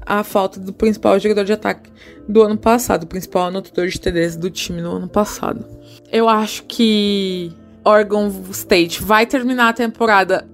[0.06, 1.90] a falta do principal jogador de ataque
[2.28, 5.66] do ano passado, o principal anotador de TDs do time no ano passado.
[6.12, 7.52] Eu acho que
[7.84, 10.48] Oregon State vai terminar a temporada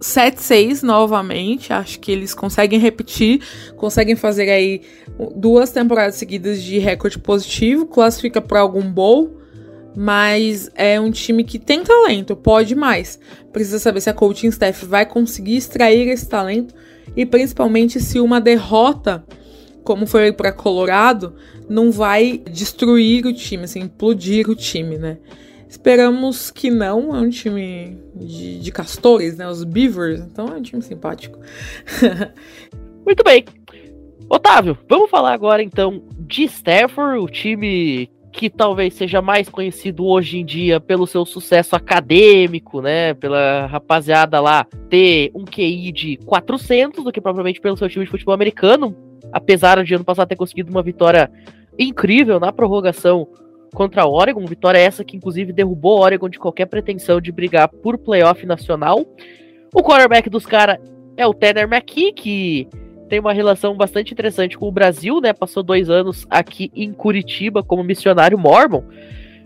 [0.00, 1.72] 7-6 novamente.
[1.72, 3.40] Acho que eles conseguem repetir,
[3.76, 4.82] conseguem fazer aí
[5.36, 9.44] duas temporadas seguidas de recorde positivo, classifica para algum bowl
[9.96, 13.18] mas é um time que tem talento, pode mais.
[13.52, 16.74] Precisa saber se a coaching staff vai conseguir extrair esse talento
[17.16, 19.24] e principalmente se uma derrota,
[19.84, 21.34] como foi para Colorado,
[21.68, 25.18] não vai destruir o time, assim, implodir o time, né?
[25.74, 29.48] Esperamos que não, é um time de, de castores, né?
[29.48, 31.36] Os Beavers, então é um time simpático.
[33.04, 33.44] Muito bem.
[34.30, 40.38] Otávio, vamos falar agora então de Stafford, o time que talvez seja mais conhecido hoje
[40.38, 43.12] em dia pelo seu sucesso acadêmico, né?
[43.12, 48.10] Pela rapaziada lá ter um QI de 400 do que propriamente pelo seu time de
[48.12, 48.96] futebol americano,
[49.32, 51.28] apesar de ano passado ter conseguido uma vitória
[51.76, 53.26] incrível na prorrogação
[53.74, 58.46] contra Oregon, vitória essa que inclusive derrubou Oregon de qualquer pretensão de brigar por playoff
[58.46, 59.04] nacional.
[59.74, 60.78] O quarterback dos caras
[61.16, 62.68] é o Tanner McKee, que
[63.08, 65.32] tem uma relação bastante interessante com o Brasil, né?
[65.32, 68.82] Passou dois anos aqui em Curitiba como missionário mormon.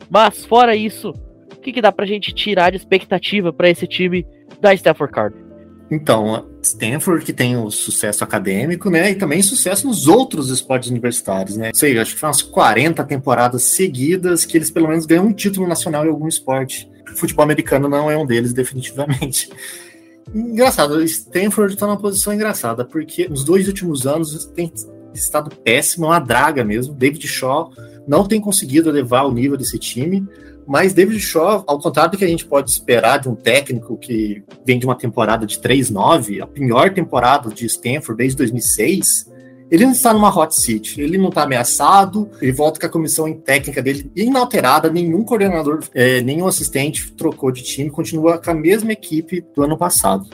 [0.09, 1.11] Mas fora isso,
[1.53, 4.27] o que, que dá pra gente tirar de expectativa para esse time
[4.61, 5.48] da Stafford Card?
[5.91, 11.57] Então, Stanford que tem o sucesso acadêmico, né, e também sucesso nos outros esportes universitários,
[11.57, 11.71] né.
[11.75, 15.67] Sei, acho que foi umas 40 temporadas seguidas que eles pelo menos ganham um título
[15.67, 16.91] nacional em algum esporte.
[17.11, 19.49] O futebol americano não é um deles, definitivamente.
[20.35, 24.71] Engraçado, Stanford está numa posição engraçada, porque nos dois últimos anos tem
[25.15, 26.95] estado péssimo, uma draga mesmo.
[26.95, 27.73] David Shaw
[28.07, 30.27] não tem conseguido elevar o nível desse time,
[30.69, 34.45] mas David Shaw, ao contrário do que a gente pode esperar de um técnico que
[34.67, 39.31] vem de uma temporada de 3-9, a pior temporada de Stanford desde 2006,
[39.71, 43.33] ele não está numa hot seat, ele não está ameaçado, ele volta com a comissão
[43.33, 48.93] técnica dele inalterada, nenhum coordenador, é, nenhum assistente trocou de time, continua com a mesma
[48.93, 50.29] equipe do ano passado.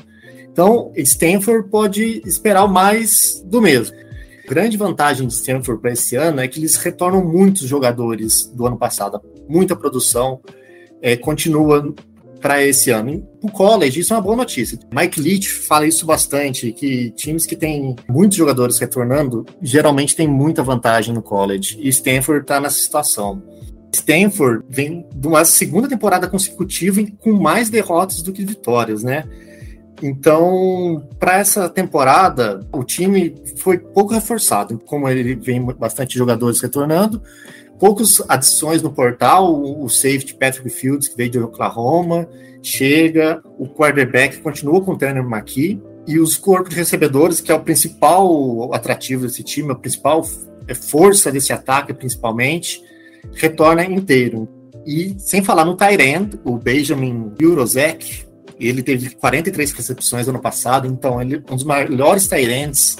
[0.51, 3.95] Então, Stanford pode esperar mais do mesmo.
[4.47, 8.77] Grande vantagem de Stanford para esse ano é que eles retornam muitos jogadores do ano
[8.77, 10.41] passado, muita produção,
[11.01, 11.95] é, continua
[12.41, 13.27] para esse ano.
[13.43, 14.79] O college, isso é uma boa notícia.
[14.95, 20.63] Mike Leach fala isso bastante, que times que têm muitos jogadores retornando, geralmente tem muita
[20.63, 21.79] vantagem no college.
[21.81, 23.43] E Stanford está nessa situação.
[23.95, 29.25] Stanford vem de uma segunda temporada consecutiva com mais derrotas do que vitórias, né?
[30.07, 34.79] Então, para essa temporada, o time foi pouco reforçado.
[34.79, 37.23] Como ele vem bastante jogadores retornando,
[37.81, 39.63] poucas adições no portal.
[39.63, 42.29] O safety Patrick Fields, que veio de Oklahoma,
[42.63, 43.43] chega.
[43.59, 45.83] O quarterback continua com o Turner McKee.
[46.07, 50.23] E os corpos de recebedores, que é o principal atrativo desse time, a principal
[50.83, 52.83] força desse ataque, principalmente,
[53.33, 54.47] retorna inteiro.
[54.85, 58.24] E sem falar no Tyrant, o Benjamin Jurozek,
[58.59, 62.97] ele teve 43 recepções ano passado, então ele é um dos melhores Tyrants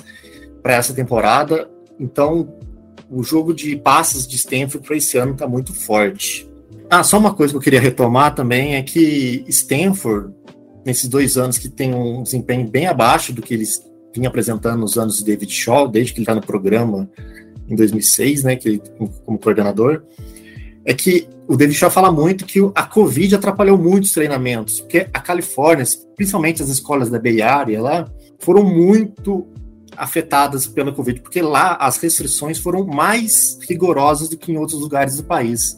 [0.63, 1.69] para essa temporada.
[1.99, 2.57] Então,
[3.11, 6.49] o jogo de passes de Stanford para esse ano está muito forte.
[6.91, 10.33] Ah, só uma coisa que eu queria retomar também é que Stanford,
[10.85, 13.83] nesses dois anos que tem um desempenho bem abaixo do que eles
[14.15, 17.09] vinham apresentando nos anos de David Shaw, desde que ele está no programa
[17.69, 18.81] em 2006, né, que
[19.25, 20.03] como coordenador,
[20.85, 25.07] é que o David Shaw fala muito que a Covid atrapalhou muito os treinamentos, porque
[25.13, 25.85] a Califórnia,
[26.17, 29.47] principalmente as escolas da Bay Area lá, foram muito
[29.97, 35.17] afetadas pela Covid, porque lá as restrições foram mais rigorosas do que em outros lugares
[35.17, 35.77] do país.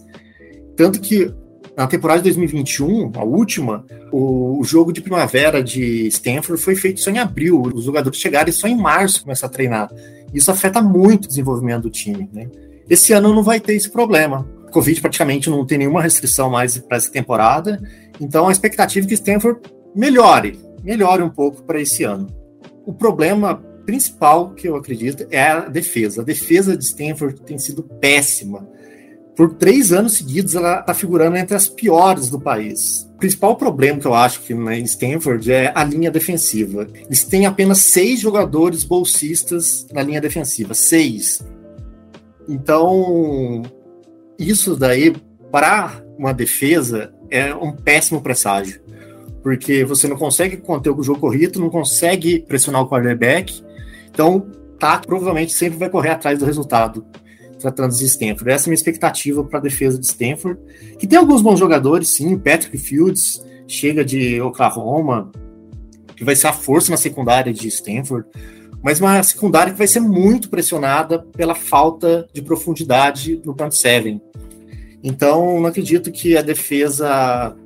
[0.77, 1.35] Tanto que
[1.77, 7.11] na temporada de 2021, a última, o, jogo de primavera de Stanford foi feito só
[7.11, 7.61] em abril.
[7.75, 9.91] Os jogadores chegaram só em março começar a treinar.
[10.33, 12.31] Isso afeta muito o desenvolvimento do time.
[12.33, 12.49] Né?
[12.89, 14.49] Esse ano não vai ter esse problema.
[14.77, 17.81] Covid praticamente não tem nenhuma restrição mais para essa temporada.
[18.21, 19.61] Então a expectativa é que Stanford
[19.95, 22.27] melhore, melhore um pouco para esse ano.
[22.85, 23.55] O problema
[23.87, 26.21] principal que eu acredito é a defesa.
[26.21, 28.69] A defesa de Stanford tem sido péssima.
[29.35, 33.09] Por três anos seguidos, ela está figurando entre as piores do país.
[33.15, 36.87] O principal problema que eu acho que na Stanford é a linha defensiva.
[36.95, 40.75] Eles têm apenas seis jogadores bolsistas na linha defensiva.
[40.75, 41.43] Seis.
[42.47, 43.63] Então,
[44.39, 45.15] isso daí,
[45.51, 48.85] para uma defesa, é um péssimo presságio
[49.43, 53.63] porque você não consegue conter o jogo corrido, não consegue pressionar o quarterback
[54.17, 54.47] então,
[54.79, 57.05] tá, provavelmente sempre vai correr atrás do resultado,
[57.61, 58.51] tratando de Stanford.
[58.51, 60.59] Essa é a minha expectativa para a defesa de Stanford,
[60.99, 62.39] que tem alguns bons jogadores, sim.
[62.39, 65.31] Patrick Fields chega de Oklahoma,
[66.17, 68.27] que vai ser a força na secundária de Stanford,
[68.87, 74.23] mas uma secundária que vai ser muito pressionada pela falta de profundidade no front seven.
[75.03, 77.57] Então, não acredito que a defesa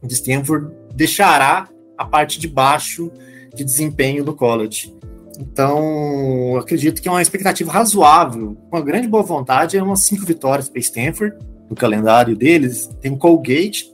[0.00, 3.10] de Stanford deixará a parte de baixo
[3.52, 4.94] de desempenho do college.
[5.40, 10.68] Então, acredito que é uma expectativa razoável, uma grande boa vontade, é umas cinco vitórias
[10.68, 11.36] para Stanford.
[11.68, 13.92] no calendário deles, tem Colgate,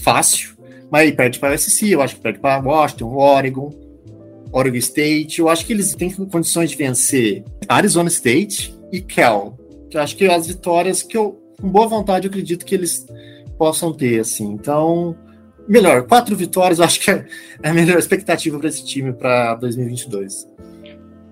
[0.00, 0.56] fácil,
[0.90, 3.79] mas aí perde para o SC, eu acho que perde para Washington, Oregon,
[4.52, 5.38] Oregon State.
[5.38, 9.58] Eu acho que eles têm condições de vencer Arizona State e Cal.
[9.92, 13.06] Eu acho que as vitórias que eu, com boa vontade, eu acredito que eles
[13.58, 14.52] possam ter, assim.
[14.52, 15.16] Então,
[15.68, 17.26] melhor, quatro vitórias, eu acho que é
[17.62, 20.48] a melhor expectativa para esse time para 2022.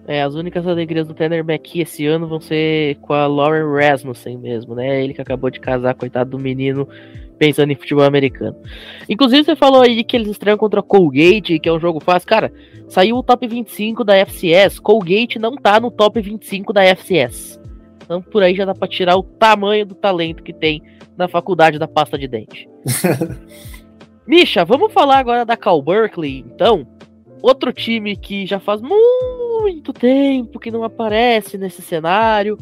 [0.07, 4.39] É, as únicas alegrias do Tanner McKee esse ano vão ser com a Lauren Rasmussen
[4.39, 5.05] mesmo, né?
[5.05, 6.89] Ele que acabou de casar, coitado do menino,
[7.39, 8.57] pensando em futebol americano.
[9.09, 12.29] Inclusive, você falou aí que eles estreiam contra Colgate, que é um jogo fácil.
[12.29, 12.53] Cara,
[12.89, 14.79] saiu o top 25 da FCS.
[14.79, 17.61] Colgate não tá no top 25 da FCS.
[18.05, 20.83] Então, por aí já dá pra tirar o tamanho do talento que tem
[21.17, 22.69] na faculdade da pasta de dente.
[24.27, 26.87] Misha, vamos falar agora da Cal Berkeley, então.
[27.41, 32.59] Outro time que já faz muito tempo que não aparece nesse cenário.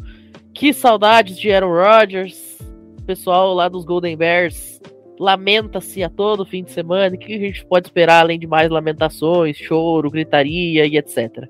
[0.53, 2.57] Que saudades de Aaron Rodgers
[3.07, 4.81] pessoal lá dos Golden Bears
[5.17, 7.15] lamenta-se a todo fim de semana.
[7.15, 11.47] O que a gente pode esperar além de mais lamentações, choro, gritaria e etc.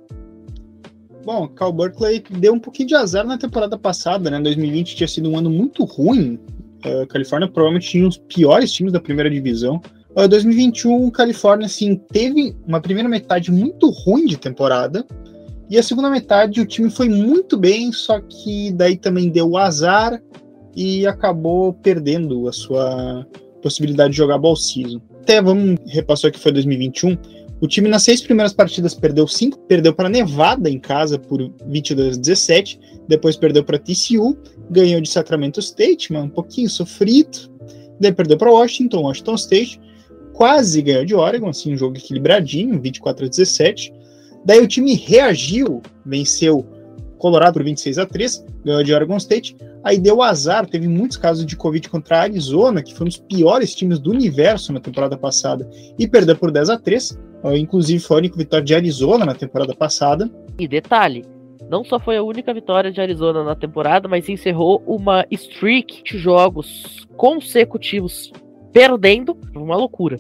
[1.26, 4.40] Bom, Cal Berkeley deu um pouquinho de azar na temporada passada, né?
[4.40, 6.40] 2020 tinha sido um ano muito ruim.
[6.86, 9.82] A Califórnia provavelmente tinha os piores times da primeira divisão.
[10.16, 15.06] Uh, 2021, Califórnia, assim, teve uma primeira metade muito ruim de temporada.
[15.70, 20.22] E a segunda metade o time foi muito bem, só que daí também deu azar
[20.78, 23.26] e acabou perdendo a sua
[23.64, 25.02] possibilidade de jogar ball season.
[25.22, 27.18] Até vamos repassar que foi 2021.
[27.60, 32.16] O time nas seis primeiras partidas perdeu cinco, perdeu para Nevada em casa por 22
[32.16, 34.38] a 17, depois perdeu para TCU,
[34.70, 37.50] ganhou de Sacramento State, mas um pouquinho sofrido,
[38.00, 39.82] daí perdeu para Washington, Washington State,
[40.34, 43.92] quase ganhou de Oregon, assim, um jogo equilibradinho, 24 a 17.
[44.46, 46.64] Daí o time reagiu, venceu
[47.18, 49.56] Colorado por 26 a 3, ganhou de Oregon State.
[49.84, 53.18] Aí deu azar, teve muitos casos de Covid contra a Arizona, que foi um dos
[53.18, 57.18] piores times do universo na temporada passada, e perdeu por 10 a 3.
[57.56, 60.30] Inclusive foi a única vitória de Arizona na temporada passada.
[60.60, 61.24] E detalhe,
[61.70, 66.18] não só foi a única vitória de Arizona na temporada, mas encerrou uma streak de
[66.18, 68.32] jogos consecutivos
[68.72, 70.18] perdendo, uma loucura.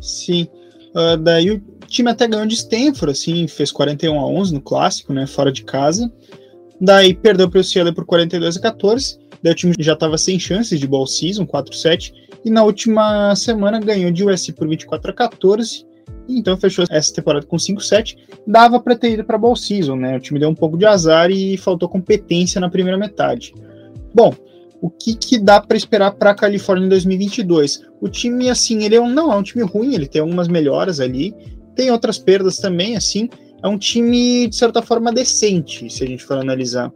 [0.00, 0.48] Sim.
[0.94, 5.12] Uh, daí o time até ganhou de Stanford, assim, fez 41 a 11 no clássico,
[5.12, 6.10] né, fora de casa.
[6.80, 9.18] Daí perdeu para o UCLA por 42 a 14.
[9.42, 12.12] Daí o time já estava sem chances de ball season, 4-7.
[12.44, 15.84] E na última semana ganhou de USC por 24 a 14.
[16.28, 18.16] Então fechou essa temporada com 5-7.
[18.46, 20.16] Dava para ter ido para ball season, né?
[20.16, 23.52] O time deu um pouco de azar e faltou competência na primeira metade.
[24.14, 24.34] Bom,
[24.80, 27.82] o que, que dá para esperar para a Califórnia em 2022?
[28.00, 31.00] O time, assim, ele é um, não é um time ruim, ele tem algumas melhoras
[31.00, 31.34] ali,
[31.80, 33.30] tem outras perdas também, assim.
[33.62, 36.92] É um time, de certa forma, decente, se a gente for analisar.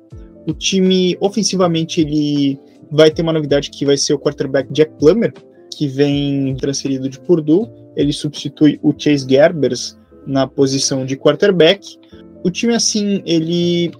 [0.46, 5.32] O time, ofensivamente, ele vai ter uma novidade que vai ser o quarterback Jack Plummer,
[5.74, 7.66] que vem transferido de Purdue.
[7.96, 11.96] Ele substitui o Chase Gerbers na posição de quarterback.
[12.44, 13.90] O time, assim, ele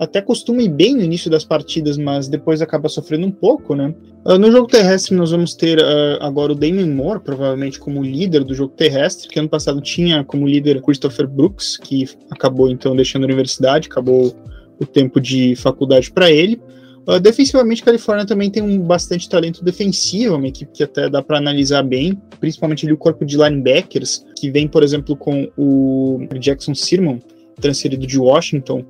[0.00, 3.94] até costuma ir bem no início das partidas, mas depois acaba sofrendo um pouco, né?
[4.24, 8.42] Uh, no jogo terrestre, nós vamos ter uh, agora o Damon Moore, provavelmente como líder
[8.42, 13.24] do jogo terrestre, que ano passado tinha como líder Christopher Brooks, que acabou então deixando
[13.24, 14.34] a universidade, acabou
[14.80, 16.58] o tempo de faculdade para ele.
[17.06, 21.22] Uh, defensivamente, a Califórnia também tem um bastante talento defensivo, uma equipe que até dá
[21.22, 26.20] para analisar bem, principalmente ali o corpo de linebackers, que vem, por exemplo, com o
[26.38, 27.18] Jackson Sirmon,
[27.60, 28.82] transferido de Washington,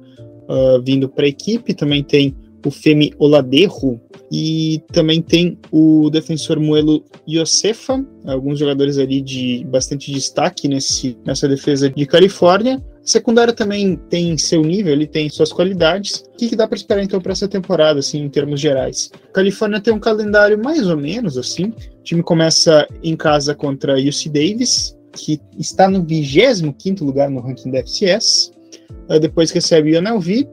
[0.51, 2.35] uh, vindo para a equipe, também tem
[2.67, 10.13] o Femi Oladerro e também tem o defensor Moelo Yosefa, alguns jogadores ali de bastante
[10.13, 12.83] destaque nesse, nessa defesa de Califórnia.
[13.03, 16.23] A secundária também tem seu nível, ele tem suas qualidades.
[16.35, 19.11] O que, que dá para esperar então para essa temporada, assim, em termos gerais?
[19.31, 21.73] A Califórnia tem um calendário mais ou menos assim.
[21.99, 27.71] O time começa em casa contra UC Davis, que está no 25 lugar no ranking
[27.71, 28.53] da FCS
[29.19, 30.47] depois recebe o UNLV,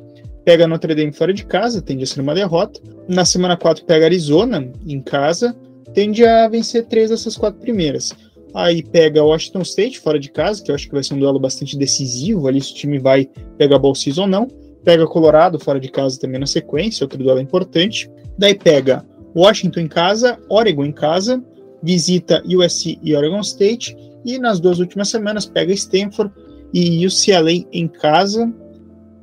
[0.44, 2.80] pega Notre Dame fora de casa, tende a ser uma derrota.
[3.08, 5.56] Na semana 4 pega Arizona em casa,
[5.94, 8.16] tende a vencer três dessas quatro primeiras.
[8.56, 11.40] Aí pega Washington State fora de casa, que eu acho que vai ser um duelo
[11.40, 14.48] bastante decisivo ali se o time vai pegar ball season ou não.
[14.84, 18.10] Pega Colorado fora de casa também na sequência, outro duelo importante.
[18.38, 19.06] Daí pega
[19.36, 21.44] Washington em casa, Oregon em casa,
[21.84, 23.96] visita USC e Oregon State.
[24.26, 26.34] E nas duas últimas semanas pega Stanford,
[26.74, 28.52] e UCLA em casa.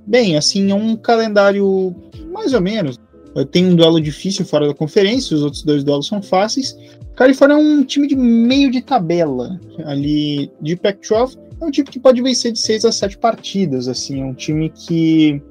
[0.06, 1.94] Bem, assim, é um calendário
[2.32, 2.98] mais ou menos.
[3.50, 6.76] Tem um duelo difícil fora da conferência, os outros dois duelos são fáceis.
[7.16, 11.38] Califórnia é um time de meio de tabela ali de Pac-12.
[11.60, 14.68] É um time que pode vencer de 6 a 7 partidas, assim, é um time
[14.68, 15.42] que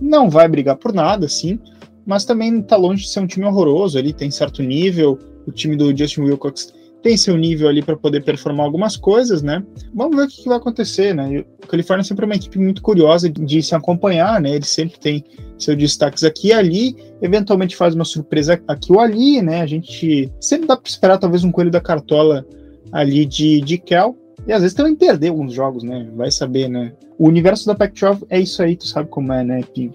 [0.00, 1.58] não vai brigar por nada, assim,
[2.06, 3.98] mas também está longe de ser um time horroroso.
[3.98, 5.18] Ele tem certo nível.
[5.46, 6.72] O time do Justin Wilcox
[7.02, 9.64] tem seu nível ali para poder performar algumas coisas, né?
[9.94, 11.44] Vamos ver o que, vai acontecer, né?
[11.62, 14.56] O Califórnia é sempre uma equipe muito curiosa de se acompanhar, né?
[14.56, 15.24] Ele sempre tem
[15.58, 19.60] seus destaques aqui e ali, eventualmente faz uma surpresa aqui ou ali, né?
[19.60, 22.44] A gente sempre dá para esperar talvez um coelho da cartola
[22.92, 26.08] ali de, de Kel, e às vezes também perder alguns jogos, né?
[26.14, 26.92] Vai saber, né?
[27.18, 29.94] O universo da Pac-12 é isso aí, tu sabe como é, né, Pinho?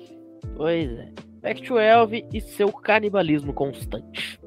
[0.56, 1.08] Pois é.
[1.42, 4.40] Pac-12 e seu canibalismo constante.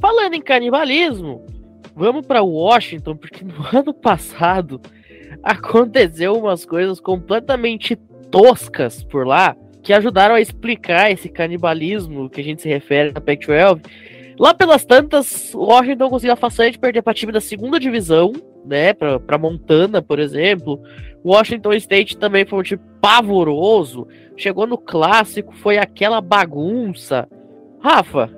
[0.00, 1.44] Falando em canibalismo,
[2.00, 4.80] vamos para Washington, porque no ano passado
[5.42, 7.94] aconteceu umas coisas completamente
[8.30, 13.20] toscas por lá que ajudaram a explicar esse canibalismo que a gente se refere na
[13.20, 13.82] Pac-12.
[14.38, 18.32] Lá pelas tantas, Washington conseguiu a façanha de perder para time da segunda divisão,
[18.64, 20.80] né, para Montana, por exemplo.
[21.22, 24.06] Washington State também foi um time pavoroso.
[24.36, 27.28] Chegou no clássico, foi aquela bagunça.
[27.82, 28.30] Rafa,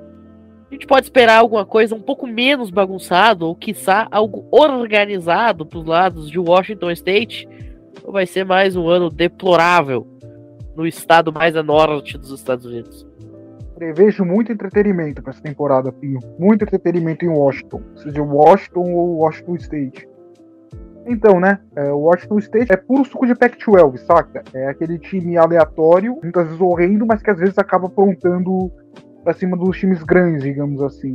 [0.72, 5.78] a gente pode esperar alguma coisa um pouco menos bagunçado, ou quiçá algo organizado para
[5.78, 7.46] os lados de Washington State?
[8.02, 10.06] Ou vai ser mais um ano deplorável
[10.74, 13.06] no estado mais a norte dos Estados Unidos?
[13.74, 16.20] Prevejo muito entretenimento para essa temporada, Pinho.
[16.38, 17.82] Muito entretenimento em Washington.
[17.96, 20.08] Seja Washington ou Washington State.
[21.06, 21.58] Então, né?
[21.76, 24.42] É, o Washington State é puro suco de Pac-12, saca?
[24.54, 28.72] É aquele time aleatório, muitas vezes horrendo, mas que às vezes acaba aprontando
[29.22, 31.14] para cima dos times grandes, digamos assim.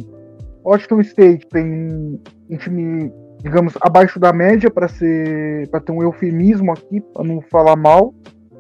[0.64, 6.72] Washington State tem um time, digamos, abaixo da média para ser, para ter um eufemismo
[6.72, 8.14] aqui, para não falar mal.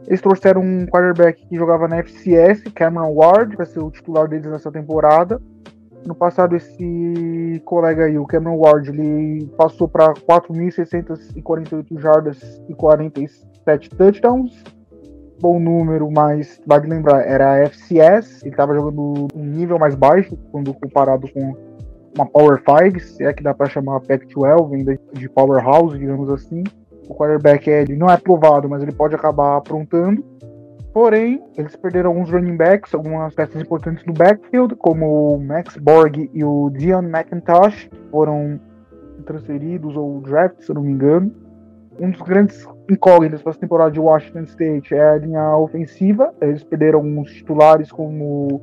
[0.08, 4.50] Eles trouxeram um quarterback que jogava na FCS, Cameron Ward, para ser o titular deles
[4.50, 5.41] nessa temporada.
[6.06, 13.89] No passado, esse colega aí, o Cameron Ward, ele passou para 4.648 jardas e 47
[13.89, 14.64] touchdowns
[15.39, 20.38] bom número, mas vale lembrar, era a FCS, ele estava jogando um nível mais baixo
[20.51, 21.55] quando comparado com
[22.15, 26.29] uma Power 5, se é que dá para chamar a Pac-12 ainda de Powerhouse, digamos
[26.29, 26.63] assim.
[27.07, 30.23] O quarterback ele não é aprovado, mas ele pode acabar aprontando.
[30.93, 36.29] Porém, eles perderam alguns running backs, algumas peças importantes do backfield, como o Max Borg
[36.33, 38.59] e o Dion McIntosh, foram
[39.25, 41.31] transferidos ou draft, se não me engano.
[42.00, 46.34] Um dos grandes incógnitas para essa temporada de Washington State é a linha ofensiva.
[46.41, 48.62] Eles perderam alguns titulares como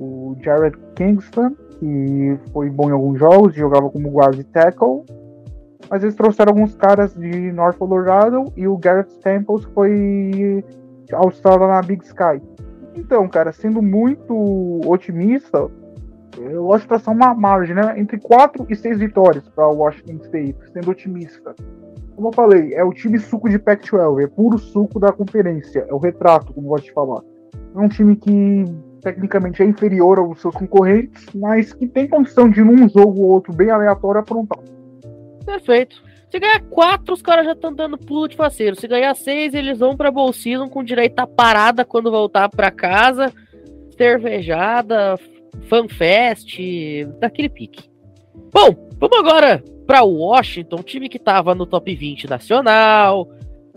[0.00, 5.04] o Jared Kingston, que foi bom em alguns jogos, jogava como guard tackle.
[5.90, 10.64] Mas eles trouxeram alguns caras de North Colorado e o Garrett Staples foi
[11.12, 12.40] all na Big Sky.
[12.96, 15.68] Então, cara, sendo muito otimista,
[16.38, 17.98] eu acho que traçar uma margem, né?
[17.98, 21.54] Entre 4 e 6 vitórias para Washington State, sendo otimista.
[22.14, 25.92] Como eu falei, é o time suco de Pac-12, é puro suco da conferência, é
[25.92, 27.22] o retrato, como eu gosto de falar.
[27.74, 28.64] É um time que
[29.02, 33.52] tecnicamente é inferior aos seus concorrentes, mas que tem condição de, num jogo ou outro
[33.52, 34.58] bem aleatório, aprontar.
[35.44, 36.02] Perfeito.
[36.30, 38.74] Se ganhar quatro, os caras já estão dando pulo de faceiro.
[38.74, 40.32] Se ganhar seis, eles vão pra Bowl
[40.70, 43.32] com direito a parada quando voltar para casa,
[43.96, 45.16] cervejada,
[45.68, 46.58] fanfest,
[47.20, 47.88] daquele pique.
[48.52, 53.28] Bom, vamos agora para Washington, time que estava no top 20 nacional,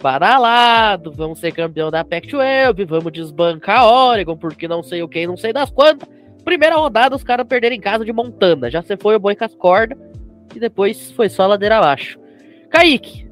[0.02, 5.28] badalado, vamos ser campeão da Pac-12, vamos desbancar a Oregon, porque não sei o que,
[5.28, 6.08] não sei das quantas.
[6.46, 9.46] Primeira rodada, os caras perderam em casa de Montana, já se foi o boi com
[9.46, 9.98] as cordas,
[10.56, 12.18] e depois foi só ladeira abaixo.
[12.70, 13.28] Kaique,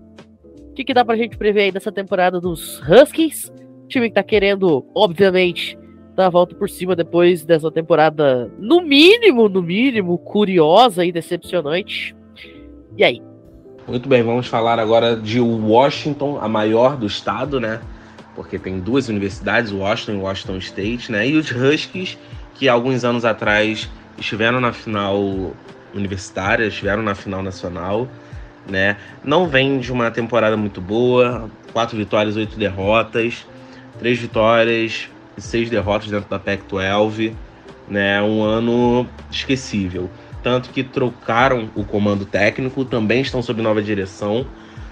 [0.69, 3.51] o que, que dá pra gente prever aí dessa temporada dos Huskies?
[3.87, 5.77] Time que tá querendo, obviamente,
[6.15, 12.15] dar a volta por cima depois dessa temporada, no mínimo, no mínimo, curiosa e decepcionante.
[12.97, 13.21] E aí?
[13.85, 17.81] Muito bem, vamos falar agora de Washington, a maior do estado, né?
[18.33, 21.27] Porque tem duas universidades, Washington e Washington State, né?
[21.27, 22.17] E os Huskies,
[22.53, 25.53] que alguns anos atrás estiveram na final
[25.93, 28.07] universitária, estiveram na final nacional,
[28.65, 28.95] né?
[29.23, 33.45] Não vem de uma temporada muito boa, quatro vitórias, oito derrotas,
[33.99, 37.33] três vitórias e seis derrotas dentro da Pac-12,
[37.89, 38.21] né?
[38.23, 40.09] Um ano esquecível
[40.45, 44.45] tanto que trocaram o comando técnico, também estão sob nova direção.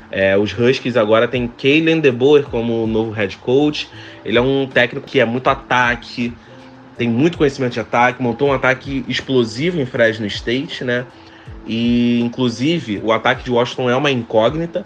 [0.10, 3.88] É, os Huskies agora tem Kalen DeBoer como novo head coach.
[4.26, 6.34] Ele é um técnico que é muito ataque,
[6.98, 11.06] tem muito conhecimento de ataque, montou um ataque explosivo em Fresno State, né?
[11.68, 14.84] E inclusive o ataque de Washington é uma incógnita,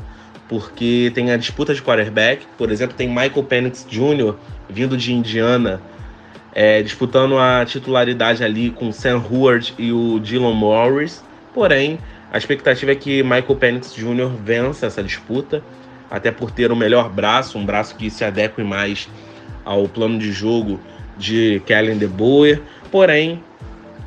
[0.49, 2.45] porque tem a disputa de quarterback.
[2.57, 4.35] Por exemplo, tem Michael Penix Jr.
[4.69, 5.81] vindo de Indiana
[6.57, 11.23] é, disputando a titularidade ali com Sam Howard e o Dylan Morris.
[11.53, 11.99] Porém,
[12.33, 14.31] a expectativa é que Michael Penix Jr.
[14.43, 15.61] vença essa disputa,
[16.09, 19.07] até por ter o melhor braço, um braço que se adeque mais
[19.63, 20.79] ao plano de jogo
[21.15, 22.59] de Kellen DeBoer.
[22.91, 23.43] Porém,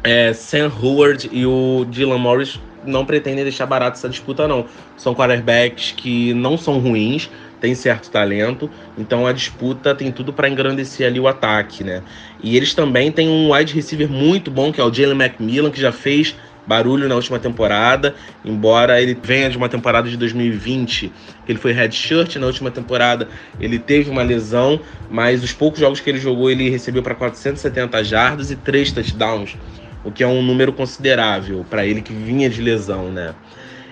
[0.02, 4.66] é, Sam Howard e o Dylan Morris não pretendem deixar barato essa disputa, não.
[4.96, 7.30] São quarterbacks que não são ruins,
[7.60, 12.02] têm certo talento, então a disputa tem tudo para engrandecer ali o ataque, né?
[12.42, 15.80] E eles também têm um wide receiver muito bom, que é o Jalen McMillan, que
[15.80, 16.34] já fez
[16.66, 21.12] barulho na última temporada, embora ele venha de uma temporada de 2020,
[21.44, 24.80] que ele foi redshirt na última temporada, ele teve uma lesão,
[25.10, 29.56] mas os poucos jogos que ele jogou, ele recebeu para 470 jardas e 3 touchdowns,
[30.04, 33.34] o que é um número considerável para ele que vinha de lesão, né?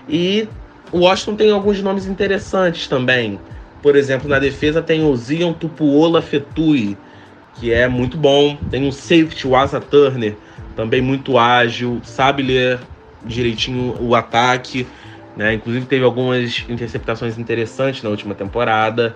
[0.07, 0.47] E
[0.91, 3.39] o Washington tem alguns nomes interessantes também.
[3.81, 6.97] Por exemplo, na defesa tem o Zion Tupuola Fetui,
[7.55, 8.57] que é muito bom.
[8.69, 10.35] Tem um safety, o Asa Turner,
[10.75, 12.79] também muito ágil, sabe ler
[13.25, 14.87] direitinho o ataque,
[15.35, 15.53] né?
[15.53, 19.15] Inclusive teve algumas interceptações interessantes na última temporada.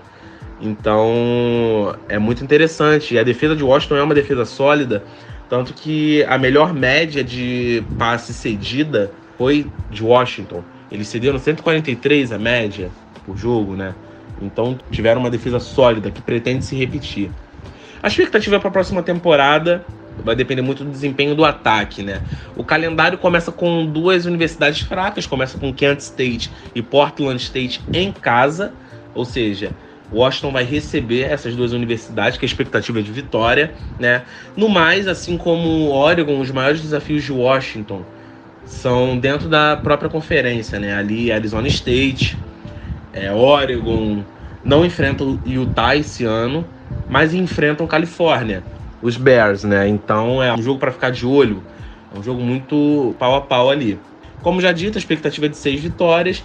[0.61, 3.15] Então é muito interessante.
[3.15, 5.03] E a defesa de Washington é uma defesa sólida,
[5.49, 10.63] tanto que a melhor média de passe cedida foi de Washington.
[10.91, 12.89] Eles cederam 143 a média
[13.25, 13.93] por jogo, né?
[14.41, 17.31] Então tiveram uma defesa sólida que pretende se repetir.
[18.01, 19.85] A expectativa para a próxima temporada
[20.23, 22.21] vai depender muito do desempenho do ataque, né?
[22.55, 28.11] O calendário começa com duas universidades fracas, começa com Kent State e Portland State em
[28.11, 28.73] casa,
[29.15, 29.71] ou seja,
[30.11, 34.23] Washington vai receber essas duas universidades, que a expectativa é de vitória, né?
[34.55, 38.03] No mais, assim como Oregon, os maiores desafios de Washington
[38.65, 40.93] são dentro da própria conferência, né?
[40.93, 42.37] Ali Arizona State,
[43.13, 44.23] é, Oregon
[44.63, 46.65] não enfrenta o Utah esse ano,
[47.09, 48.63] mas enfrentam Califórnia
[49.03, 49.87] os Bears, né?
[49.87, 51.61] Então é um jogo para ficar de olho.
[52.15, 53.99] É um jogo muito pau a pau ali.
[54.41, 56.43] Como já dito, a expectativa é de seis vitórias.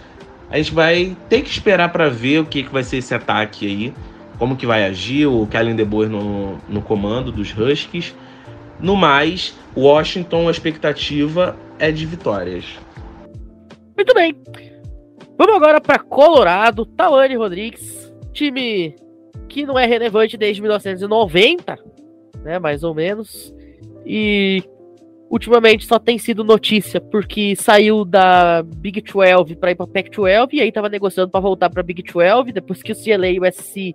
[0.50, 3.66] A gente vai ter que esperar para ver o que, que vai ser esse ataque
[3.66, 3.94] aí.
[4.38, 8.14] Como que vai agir o Kellen DeBoer no, no comando dos Huskies.
[8.80, 12.64] No mais, Washington, a expectativa é de vitórias.
[13.96, 14.67] Muito bem.
[15.38, 16.84] Vamos agora para Colorado.
[16.84, 18.96] Tawane Rodrigues, time
[19.48, 21.78] que não é relevante desde 1990,
[22.42, 22.58] né?
[22.58, 23.54] Mais ou menos.
[24.04, 24.64] E
[25.30, 30.48] ultimamente só tem sido notícia porque saiu da Big 12 para ir para Pac 12
[30.54, 33.44] e aí tava negociando para voltar para Big 12 depois que o CLA e o
[33.44, 33.94] SC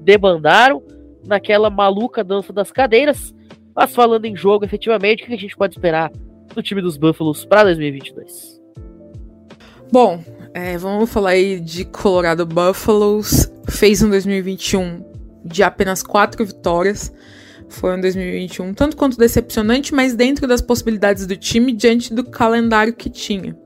[0.00, 0.82] debandaram
[1.26, 3.34] naquela maluca dança das cadeiras.
[3.74, 6.10] Mas falando em jogo, efetivamente, o que a gente pode esperar
[6.54, 8.60] do time dos Buffaloes para 2022?
[9.92, 10.20] Bom,
[10.54, 13.50] é, vamos falar aí de Colorado Buffaloes.
[13.68, 15.04] Fez um 2021
[15.44, 17.12] de apenas quatro vitórias
[17.70, 22.92] foi um 2021 tanto quanto decepcionante, mas dentro das possibilidades do time diante do calendário
[22.92, 23.56] que tinha.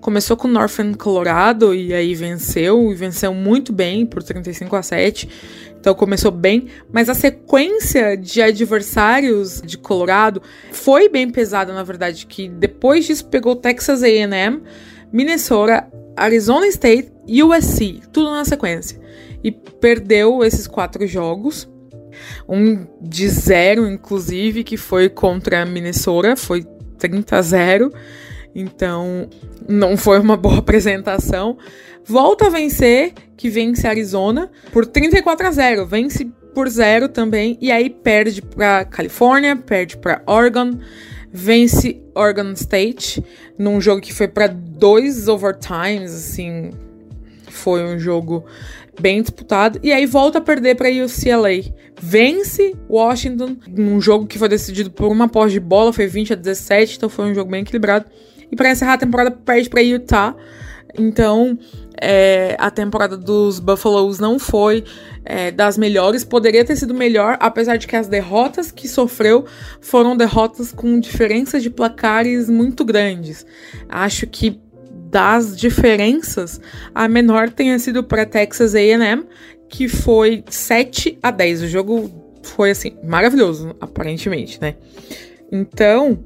[0.00, 5.28] Começou com Northern Colorado e aí venceu, e venceu muito bem por 35 a 7.
[5.78, 10.42] Então começou bem, mas a sequência de adversários de Colorado
[10.72, 14.62] foi bem pesada, na verdade, que depois disso pegou Texas A&M,
[15.12, 18.98] Minnesota, Arizona State e USC, tudo na sequência.
[19.44, 21.68] E perdeu esses quatro jogos
[22.48, 26.64] um de zero, inclusive, que foi contra a Minnesota, foi
[26.98, 27.92] 30 a 0.
[28.54, 29.28] Então,
[29.68, 31.58] não foi uma boa apresentação.
[32.04, 35.86] Volta a vencer, que vence Arizona por 34 a 0.
[35.86, 40.78] Vence por zero também e aí perde para Califórnia, perde para Oregon,
[41.32, 43.24] vence Oregon State
[43.58, 46.70] num jogo que foi para dois overtimes, assim,
[47.48, 48.44] foi um jogo
[49.00, 49.78] bem disputado.
[49.82, 51.72] E aí volta a perder para UCLA.
[52.00, 56.36] Vence Washington num jogo que foi decidido por uma posse de bola, foi 20 a
[56.36, 58.06] 17, então foi um jogo bem equilibrado.
[58.50, 60.34] E para encerrar a temporada perde para Utah.
[60.98, 61.58] Então,
[62.00, 64.84] é, a temporada dos Buffaloes não foi
[65.24, 69.44] é, das melhores, poderia ter sido melhor, apesar de que as derrotas que sofreu
[69.80, 73.46] foram derrotas com diferenças de placares muito grandes.
[73.88, 74.60] Acho que
[75.10, 76.60] das diferenças,
[76.94, 79.24] a menor tenha sido para Texas A&M,
[79.68, 81.62] que foi 7 a 10.
[81.62, 82.10] O jogo
[82.42, 84.76] foi assim, maravilhoso, aparentemente, né?
[85.50, 86.18] Então,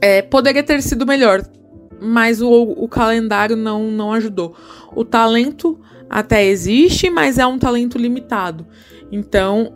[0.00, 1.42] é, poderia ter sido melhor,
[2.00, 4.54] mas o, o calendário não, não ajudou.
[4.94, 8.66] O talento até existe, mas é um talento limitado.
[9.10, 9.72] Então,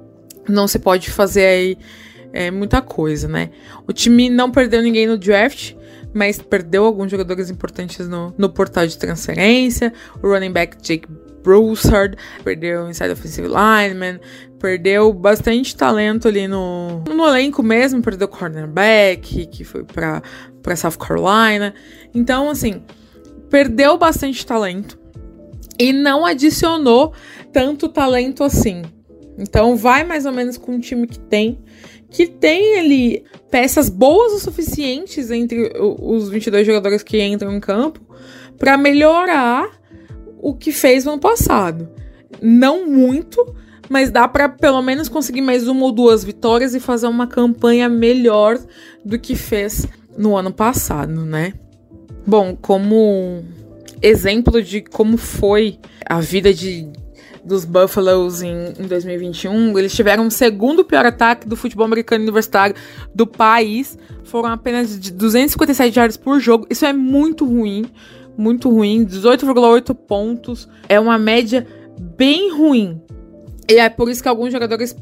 [0.49, 1.79] não se pode fazer aí
[2.33, 3.51] é, muita coisa, né?
[3.87, 5.75] O time não perdeu ninguém no draft,
[6.13, 9.93] mas perdeu alguns jogadores importantes no, no portal de transferência.
[10.23, 11.09] O running back Jake
[11.43, 14.21] Broussard, perdeu o inside offensive lineman,
[14.59, 20.23] perdeu bastante talento ali no, no elenco mesmo, perdeu cornerback, que foi para
[20.77, 21.75] South Carolina.
[22.15, 22.83] Então, assim,
[23.51, 24.99] perdeu bastante talento
[25.79, 27.13] e não adicionou
[27.53, 28.83] tanto talento assim.
[29.39, 31.59] Então vai mais ou menos com o time que tem,
[32.11, 38.01] que tem ali peças boas o suficientes entre os 22 jogadores que entram em campo
[38.59, 39.71] para melhorar
[40.41, 41.89] o que fez no ano passado.
[42.43, 43.55] Não muito,
[43.89, 47.89] mas dá para pelo menos conseguir mais uma ou duas vitórias e fazer uma campanha
[47.89, 48.59] melhor
[49.05, 49.87] do que fez
[50.19, 51.55] no ano passado, né?
[52.27, 53.43] Bom, como
[54.03, 56.91] exemplo de como foi a vida de
[57.45, 62.77] dos Buffaloes em, em 2021, eles tiveram o segundo pior ataque do futebol americano universitário
[63.15, 63.97] do país.
[64.25, 66.67] Foram apenas de 257 yards por jogo.
[66.69, 67.87] Isso é muito ruim,
[68.37, 69.07] muito ruim.
[69.07, 70.69] 18,8 pontos.
[70.89, 71.67] É uma média
[71.99, 73.01] bem ruim.
[73.67, 74.95] E é por isso que alguns jogadores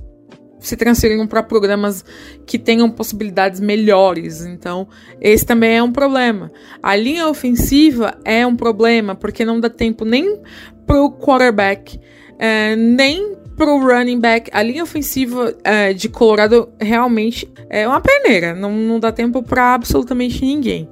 [0.67, 2.05] se transferiram para programas
[2.45, 4.45] que tenham possibilidades melhores.
[4.45, 4.89] Então,
[5.21, 6.51] esse também é um problema.
[6.83, 10.41] A linha ofensiva é um problema, porque não dá tempo nem
[10.87, 12.01] para o quarterback,
[12.39, 14.51] é, nem o running back.
[14.53, 19.75] A linha ofensiva é, de Colorado realmente é uma peneira, não, não dá tempo para
[19.75, 20.89] absolutamente ninguém.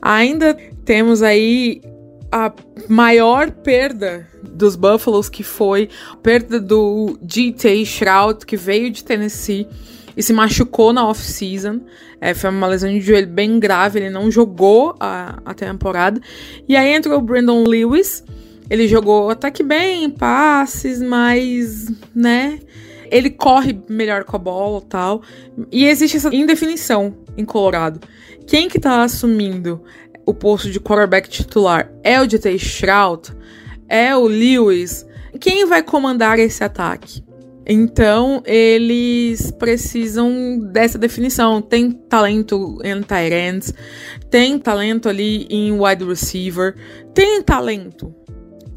[0.00, 1.80] Ainda temos aí
[2.32, 2.50] a
[2.88, 7.84] maior perda dos Buffaloes, que foi a perda do G.T.
[7.84, 9.68] Shroud, que veio de Tennessee
[10.16, 11.82] e se machucou na off-season.
[12.20, 16.20] É, foi uma lesão de joelho bem grave, ele não jogou a, a temporada.
[16.66, 18.24] E aí entrou o Brandon Lewis.
[18.70, 22.58] Ele jogou até que bem, passes, mas, né?
[23.10, 25.20] Ele corre melhor com a bola tal.
[25.70, 28.00] E existe essa indefinição em Colorado.
[28.46, 29.82] Quem que tá assumindo
[30.26, 32.58] o posto de quarterback titular é o J.T.
[32.58, 33.30] Shroud,
[33.88, 35.06] é o Lewis,
[35.40, 37.22] quem vai comandar esse ataque?
[37.66, 41.62] Então, eles precisam dessa definição.
[41.62, 43.74] Tem talento em tight ends,
[44.30, 46.74] tem talento ali em wide receiver,
[47.14, 48.14] tem talento.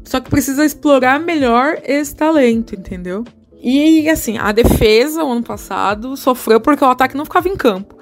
[0.04, 3.24] Só que precisa explorar melhor esse talento, entendeu?
[3.60, 7.95] E assim, a defesa, o ano passado, sofreu porque o ataque não ficava em campo.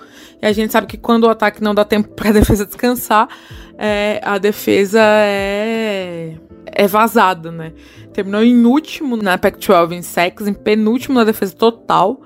[0.45, 3.29] E a gente sabe que quando o ataque não dá tempo para a defesa descansar,
[3.79, 6.35] é, a defesa é,
[6.67, 7.73] é vazada, né?
[8.13, 12.21] Terminou em último na Pac-12 em sacks, em penúltimo na defesa total.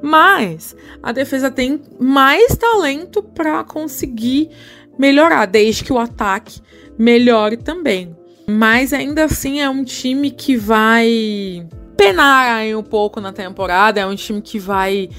[0.00, 4.48] Mas a defesa tem mais talento para conseguir
[4.96, 6.60] melhorar, desde que o ataque
[6.96, 8.16] melhore também.
[8.46, 14.06] Mas ainda assim é um time que vai penar aí um pouco na temporada, é
[14.06, 15.10] um time que vai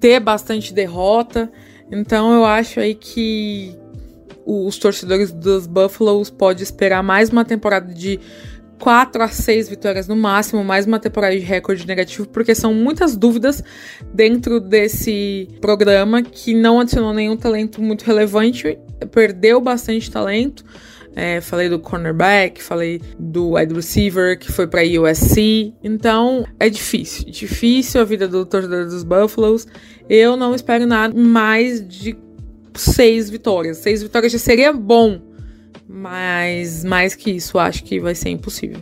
[0.00, 1.52] ter bastante derrota.
[1.90, 3.76] Então eu acho aí que
[4.46, 8.18] os torcedores dos Buffaloes podem esperar mais uma temporada de
[8.80, 13.16] 4 a 6 vitórias no máximo, mais uma temporada de recorde negativo, porque são muitas
[13.16, 13.62] dúvidas
[14.12, 18.78] dentro desse programa que não adicionou nenhum talento muito relevante,
[19.12, 20.64] perdeu bastante talento.
[21.16, 25.74] É, falei do cornerback, falei do wide receiver que foi para USC.
[25.82, 29.66] Então é difícil, difícil a vida do torcedor dos Buffaloes.
[30.08, 32.16] Eu não espero nada mais de
[32.74, 33.78] seis vitórias.
[33.78, 35.20] Seis vitórias já seria bom,
[35.88, 38.80] mas mais que isso acho que vai ser impossível.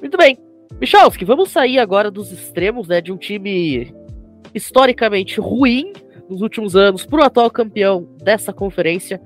[0.00, 0.38] Muito bem.
[0.80, 3.92] Michalski, vamos sair agora dos extremos, né, de um time
[4.54, 5.92] historicamente ruim
[6.28, 9.20] nos últimos anos para o atual campeão dessa conferência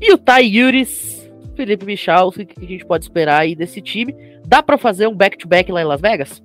[0.00, 4.14] e o Tai Yuris, Felipe Michal, o que a gente pode esperar aí desse time?
[4.46, 6.42] Dá para fazer um back-to-back -back lá em Las Vegas?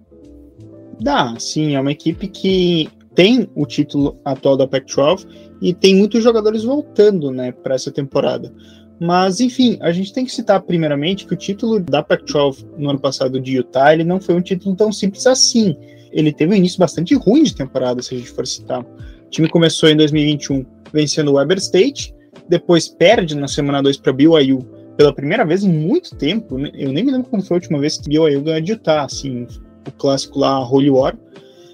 [1.00, 1.76] Dá, sim.
[1.76, 5.28] É uma equipe que tem o título atual da Pac-12
[5.62, 8.54] e tem muitos jogadores voltando, né, para essa temporada.
[9.00, 13.00] Mas, enfim, a gente tem que citar primeiramente que o título da Pac-12 no ano
[13.00, 15.76] passado de Utah, ele não foi um título tão simples assim.
[16.12, 18.82] Ele teve um início bastante ruim de temporada, se a gente for citar.
[18.82, 22.14] O time começou em 2021 vencendo o Weber State,
[22.52, 24.60] depois perde na semana 2 para BYU
[24.98, 26.58] pela primeira vez em muito tempo.
[26.58, 26.70] Né?
[26.74, 29.48] Eu nem me lembro quando foi a última vez que BYU ganhou de Utah, assim,
[29.88, 31.18] o clássico lá, Holy War.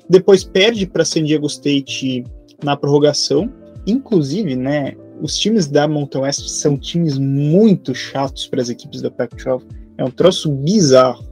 [0.07, 2.23] Depois perde para San Diego State
[2.63, 3.51] na prorrogação.
[3.87, 9.09] Inclusive, né, os times da Mountain West são times muito chatos para as equipes da
[9.09, 9.63] Pac-12.
[9.97, 11.25] É um troço bizarro.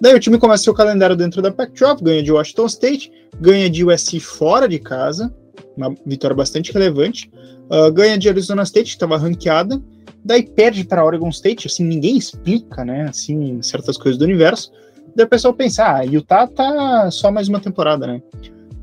[0.00, 3.84] Daí o time começa seu calendário dentro da Pac-12, ganha de Washington State, ganha de
[3.84, 5.34] USC fora de casa,
[5.78, 7.30] uma vitória bastante relevante.
[7.70, 9.80] Uh, ganha de Arizona State, que estava ranqueada,
[10.24, 14.72] daí perde para Oregon State, assim, ninguém explica, né, assim, certas coisas do universo.
[15.14, 18.22] Daí o pessoal pensa, ah, Utah tá só mais uma temporada, né.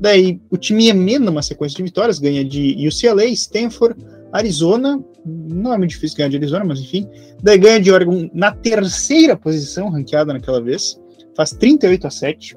[0.00, 3.96] Daí o time emenda uma sequência de vitórias, ganha de UCLA, Stanford,
[4.32, 7.08] Arizona, não é muito difícil ganhar de Arizona, mas enfim.
[7.42, 11.00] Daí ganha de Oregon na terceira posição, ranqueada naquela vez,
[11.34, 12.56] faz 38 a 7.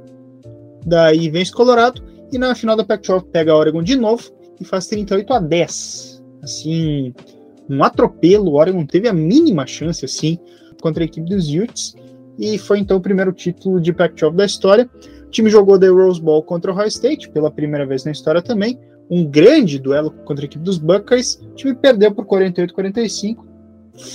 [0.86, 4.88] Daí vence Colorado, e na final da Pac-12 pega a Oregon de novo e faz
[4.88, 7.14] 38 a 10 assim,
[7.70, 8.52] um atropelo.
[8.52, 10.38] O Oregon teve a mínima chance, assim,
[10.82, 11.96] contra a equipe dos Utes,
[12.38, 14.90] e foi então o primeiro título de Pac-12 da história.
[15.26, 18.42] O time jogou The Rose Bowl contra o Ohio State, pela primeira vez na história
[18.42, 18.80] também.
[19.12, 21.36] Um grande duelo contra a equipe dos Buckeyes.
[21.36, 23.38] O time perdeu por 48-45.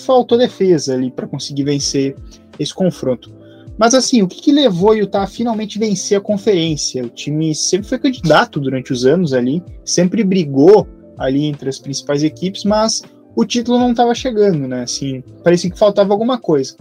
[0.05, 2.17] Faltou defesa ali para conseguir vencer
[2.59, 3.31] esse confronto.
[3.77, 7.05] Mas assim, o que, que levou o Utah a finalmente vencer a conferência?
[7.05, 10.87] O time sempre foi candidato durante os anos ali, sempre brigou
[11.18, 13.03] ali entre as principais equipes, mas
[13.35, 14.83] o título não estava chegando, né?
[14.83, 16.77] Assim, parecia que faltava alguma coisa.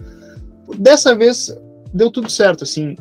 [0.77, 1.55] Dessa vez
[1.93, 2.95] deu tudo certo, assim.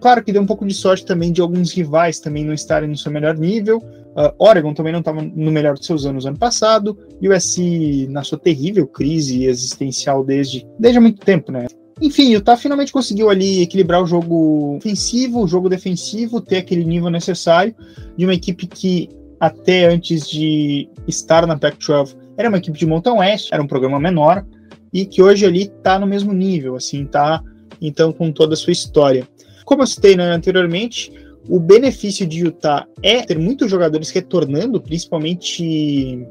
[0.00, 2.96] Claro que deu um pouco de sorte também de alguns rivais também não estarem no
[2.96, 3.78] seu melhor nível.
[3.78, 6.96] Uh, Oregon também não estava no melhor dos seus anos ano passado.
[7.20, 11.66] USC na sua terrível crise existencial desde, desde há muito tempo, né?
[12.00, 16.84] Enfim, o Utah finalmente conseguiu ali equilibrar o jogo ofensivo, o jogo defensivo, ter aquele
[16.84, 17.74] nível necessário
[18.16, 19.08] de uma equipe que
[19.40, 23.98] até antes de estar na Pac-12 era uma equipe de Mountain West, era um programa
[23.98, 24.44] menor,
[24.92, 27.42] e que hoje ali está no mesmo nível, assim, tá
[27.80, 29.26] então com toda a sua história.
[29.64, 31.12] Como eu citei né, anteriormente,
[31.48, 36.26] o benefício de Utah é ter muitos jogadores retornando, principalmente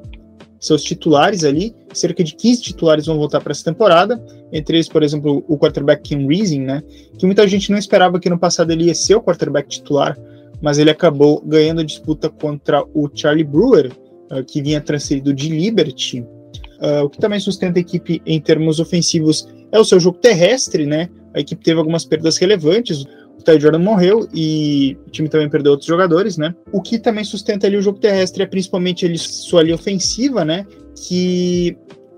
[0.65, 1.75] seus titulares ali.
[1.93, 4.21] Cerca de 15 titulares vão voltar para essa temporada.
[4.51, 6.83] Entre eles, por exemplo, o quarterback Kim Reason, né?
[7.17, 10.17] Que muita gente não esperava que no passado ele ia ser o quarterback titular,
[10.61, 13.91] mas ele acabou ganhando a disputa contra o Charlie Brewer,
[14.31, 16.21] uh, que vinha transferido de Liberty.
[16.79, 20.85] Uh, o que também sustenta a equipe em termos ofensivos é o seu jogo terrestre,
[20.85, 21.09] né?
[21.33, 23.05] A equipe teve algumas perdas relevantes.
[23.43, 26.55] Ty Jordan morreu e o time também perdeu outros jogadores, né?
[26.71, 30.65] O que também sustenta ali o jogo terrestre é principalmente ali sua linha ofensiva, né?
[30.95, 31.77] Que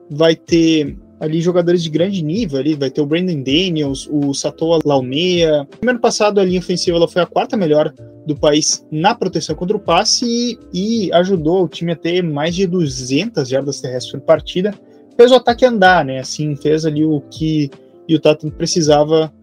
[0.09, 4.79] vai ter ali jogadores de grande nível ali, vai ter o Brandon Daniels, o Satoa
[4.85, 5.67] Laumea.
[5.81, 7.93] No ano passado a linha ofensiva ela foi a quarta melhor
[8.25, 12.53] do país na proteção contra o passe e, e ajudou o time a ter mais
[12.55, 14.73] de 200 jardas terrestres por partida.
[15.15, 16.19] Fez o ataque andar, né?
[16.19, 17.71] Assim, fez ali o que
[18.07, 19.33] o Utah precisava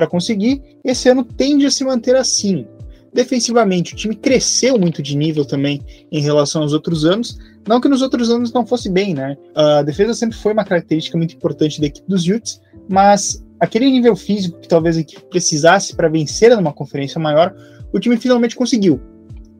[0.00, 0.62] para conseguir.
[0.82, 2.66] Esse ano tende a se manter assim.
[3.12, 7.36] Defensivamente, o time cresceu muito de nível também em relação aos outros anos.
[7.68, 9.36] Não que nos outros anos não fosse bem, né?
[9.54, 14.16] A defesa sempre foi uma característica muito importante da equipe dos Utes, mas aquele nível
[14.16, 17.54] físico que talvez a equipe precisasse para vencer numa conferência maior,
[17.92, 18.98] o time finalmente conseguiu.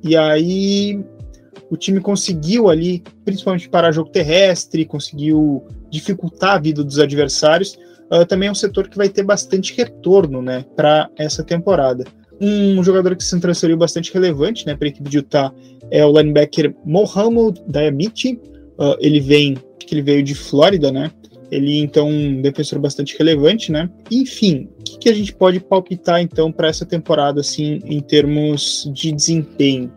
[0.03, 1.05] E aí
[1.71, 7.77] o time conseguiu ali, principalmente parar jogo terrestre, conseguiu dificultar a vida dos adversários.
[8.13, 12.05] Uh, também é um setor que vai ter bastante retorno, né, para essa temporada.
[12.41, 15.53] Um jogador que se transferiu bastante relevante, né, para a equipe de Utah
[15.91, 18.41] é o linebacker Mohamed Diamiti.
[18.79, 21.11] Uh, ele vem, que ele veio de Flórida, né?
[21.51, 23.91] Ele então um defensor bastante relevante, né?
[24.11, 28.91] Enfim, o que, que a gente pode palpitar então para essa temporada assim em termos
[28.95, 29.93] de desempenho?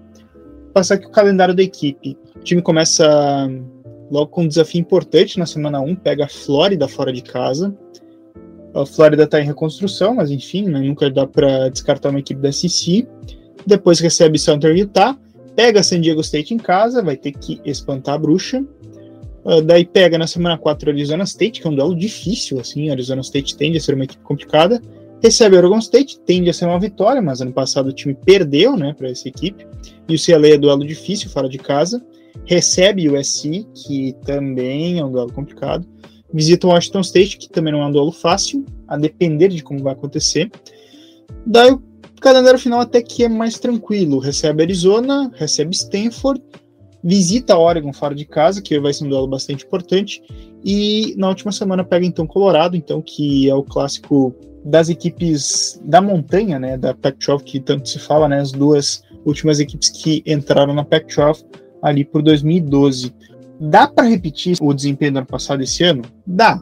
[0.73, 2.17] Passar aqui o calendário da equipe.
[2.35, 3.47] O time começa
[4.13, 7.75] logo com um desafio importante na semana 1, pega a Flórida fora de casa.
[8.75, 12.51] A Flórida está em reconstrução, mas enfim, né, nunca dá para descartar uma equipe da
[12.51, 13.07] SEC.
[13.65, 15.17] Depois recebe Southern Utah,
[15.55, 18.63] pega San Diego State em casa, vai ter que espantar a bruxa.
[19.43, 23.21] Uh, daí pega na semana 4 Arizona State, que é um duelo difícil, assim, Arizona
[23.21, 24.79] State tende a ser uma equipe complicada.
[25.23, 28.93] Recebe Oregon State, tende a ser uma vitória, mas ano passado o time perdeu, né,
[28.95, 29.65] para essa equipe.
[30.07, 32.03] E o CLA é duelo difícil, fora de casa.
[32.45, 35.87] Recebe o USC, que também é um duelo complicado.
[36.33, 39.83] Visita o Washington State, que também não é um duelo fácil, a depender de como
[39.83, 40.51] vai acontecer.
[41.45, 41.81] Daí o
[42.19, 44.17] calendário final até que é mais tranquilo.
[44.17, 46.41] Recebe Arizona, recebe Stanford,
[47.03, 50.23] visita Oregon fora de casa, que vai ser um duelo bastante importante,
[50.63, 56.01] e na última semana pega então Colorado, então que é o clássico das equipes da
[56.01, 60.73] montanha, né, da Pac-12 que tanto se fala, né, as duas últimas equipes que entraram
[60.73, 61.43] na Pac-12
[61.83, 63.13] ali por 2012.
[63.59, 66.01] Dá para repetir o desempenho do ano passado esse ano?
[66.25, 66.61] Dá.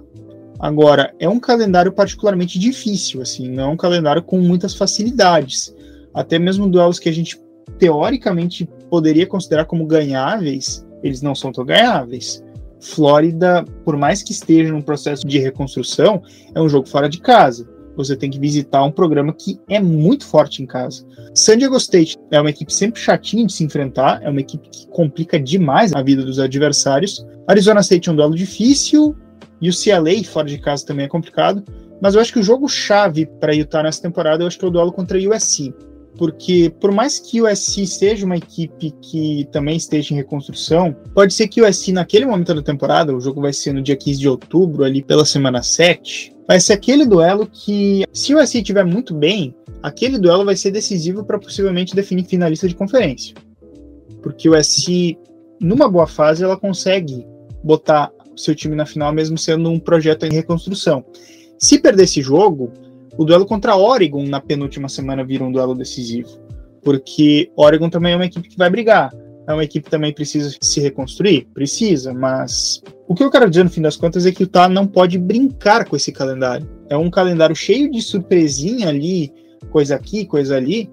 [0.60, 5.74] Agora, é um calendário particularmente difícil, assim, não é um calendário com muitas facilidades.
[6.14, 7.40] Até mesmo duelos que a gente
[7.80, 12.44] teoricamente poderia considerar como ganháveis, eles não são tão ganháveis.
[12.80, 16.22] Flórida, por mais que esteja num processo de reconstrução,
[16.54, 17.68] é um jogo fora de casa.
[17.96, 21.06] Você tem que visitar um programa que é muito forte em casa.
[21.34, 24.88] San Diego State é uma equipe sempre chatinha de se enfrentar, é uma equipe que
[24.88, 27.26] complica demais a vida dos adversários.
[27.48, 29.16] Arizona State é um duelo difícil,
[29.62, 31.64] e o CLA fora de casa também é complicado.
[32.02, 34.68] Mas eu acho que o jogo chave para Utah nessa temporada eu acho que é
[34.68, 35.74] o duelo contra a USC
[36.18, 41.34] porque por mais que o USC seja uma equipe que também esteja em reconstrução, pode
[41.34, 44.20] ser que o USC naquele momento da temporada, o jogo vai ser no dia 15
[44.20, 48.86] de outubro, ali pela semana 7, vai ser aquele duelo que, se o USC estiver
[48.86, 53.36] muito bem, aquele duelo vai ser decisivo para possivelmente definir finalista de conferência.
[54.22, 55.18] Porque o USC,
[55.60, 57.26] numa boa fase, ela consegue
[57.64, 61.04] botar seu time na final, mesmo sendo um projeto em reconstrução.
[61.58, 62.72] Se perder esse jogo,
[63.18, 66.30] o duelo contra Oregon na penúltima semana vira um duelo decisivo.
[66.84, 69.14] Porque Oregon também é uma equipe que vai brigar.
[69.48, 71.48] É uma equipe que também precisa se reconstruir?
[71.54, 74.70] Precisa, mas o que eu quero dizer no fim das contas é que o Utah
[74.70, 76.70] não pode brincar com esse calendário.
[76.90, 79.34] É um calendário cheio de surpresinha ali,
[79.70, 80.90] coisa aqui, coisa ali.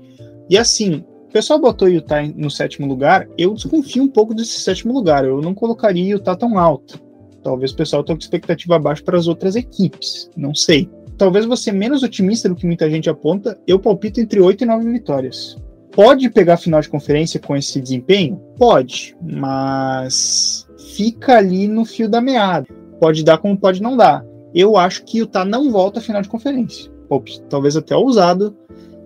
[0.49, 4.61] E assim, o pessoal botou o Utah no sétimo lugar, eu desconfio um pouco desse
[4.61, 5.25] sétimo lugar.
[5.25, 7.01] Eu não colocaria o Utah tão alto.
[7.43, 10.31] Talvez o pessoal tenha expectativa abaixo para as outras equipes.
[10.37, 10.91] Não sei.
[11.19, 14.93] Talvez você menos otimista do que muita gente aponta, eu palpito entre 8 e 9
[14.93, 15.57] vitórias.
[15.91, 18.41] Pode pegar final de conferência com esse desempenho?
[18.57, 20.65] Pode, mas
[20.95, 22.69] fica ali no fio da meada.
[23.01, 24.25] Pode dar como pode não dar.
[24.55, 26.89] Eu acho que o Utah não volta à final de conferência.
[27.11, 28.57] Ops, talvez até ousado,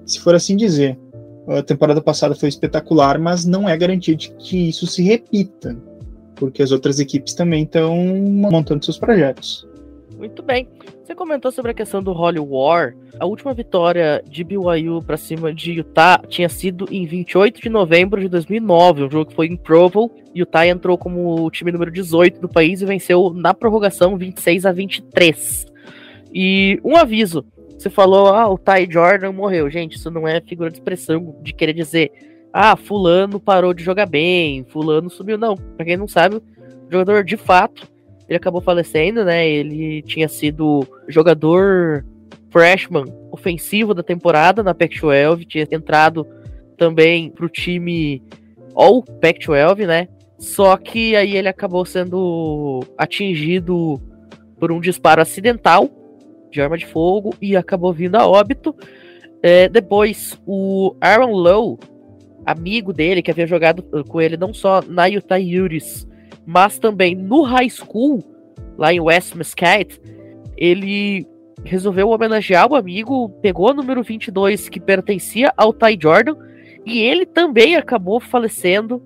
[0.04, 0.98] se for assim dizer.
[1.48, 5.74] A temporada passada foi espetacular, mas não é garantia de que isso se repita,
[6.36, 7.96] porque as outras equipes também estão
[8.50, 9.66] montando seus projetos.
[10.22, 10.68] Muito bem.
[11.02, 12.94] Você comentou sobre a questão do Holy War.
[13.18, 18.20] A última vitória de BYU para cima de Utah tinha sido em 28 de novembro
[18.20, 20.12] de 2009, um jogo que foi em Provo.
[20.32, 24.70] Utah entrou como o time número 18 do país e venceu na prorrogação 26 a
[24.70, 25.66] 23.
[26.32, 27.44] E um aviso:
[27.76, 29.68] você falou, ah, o Ty Jordan morreu.
[29.68, 32.12] Gente, isso não é figura de expressão de querer dizer,
[32.52, 35.36] ah, fulano parou de jogar bem, fulano subiu.
[35.36, 36.42] Não, pra quem não sabe, o
[36.88, 37.90] jogador de fato
[38.32, 39.46] ele acabou falecendo, né?
[39.46, 42.04] Ele tinha sido jogador
[42.50, 46.26] freshman ofensivo da temporada na Pac-12, tinha entrado
[46.78, 48.22] também pro time
[48.74, 50.08] All Pac-12, né?
[50.38, 54.00] Só que aí ele acabou sendo atingido
[54.58, 55.90] por um disparo acidental
[56.50, 58.74] de arma de fogo e acabou vindo a óbito.
[59.42, 61.78] É, depois, o Aaron Lowe,
[62.46, 66.06] amigo dele, que havia jogado com ele não só na Utah Utes,
[66.46, 68.22] mas também no high school,
[68.76, 70.00] lá em West Mesquite,
[70.56, 71.26] ele
[71.64, 76.36] resolveu homenagear o amigo, pegou o número 22 que pertencia ao Ty Jordan,
[76.84, 79.02] e ele também acabou falecendo,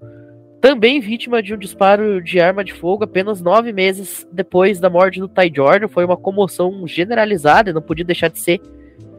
[0.60, 5.20] também vítima de um disparo de arma de fogo apenas nove meses depois da morte
[5.20, 5.86] do Ty Jordan.
[5.86, 8.60] Foi uma comoção generalizada, não podia deixar de ser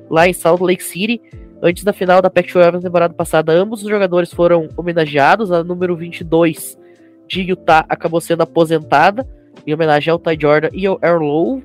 [0.09, 1.21] lá em Salt Lake City.
[1.61, 5.51] Antes da final da Pac-12 na temporada passada, ambos os jogadores foram homenageados.
[5.51, 6.77] A número 22
[7.27, 9.27] de Utah acabou sendo aposentada
[9.65, 11.63] em homenagem ao Ty Jordan e ao Lowe.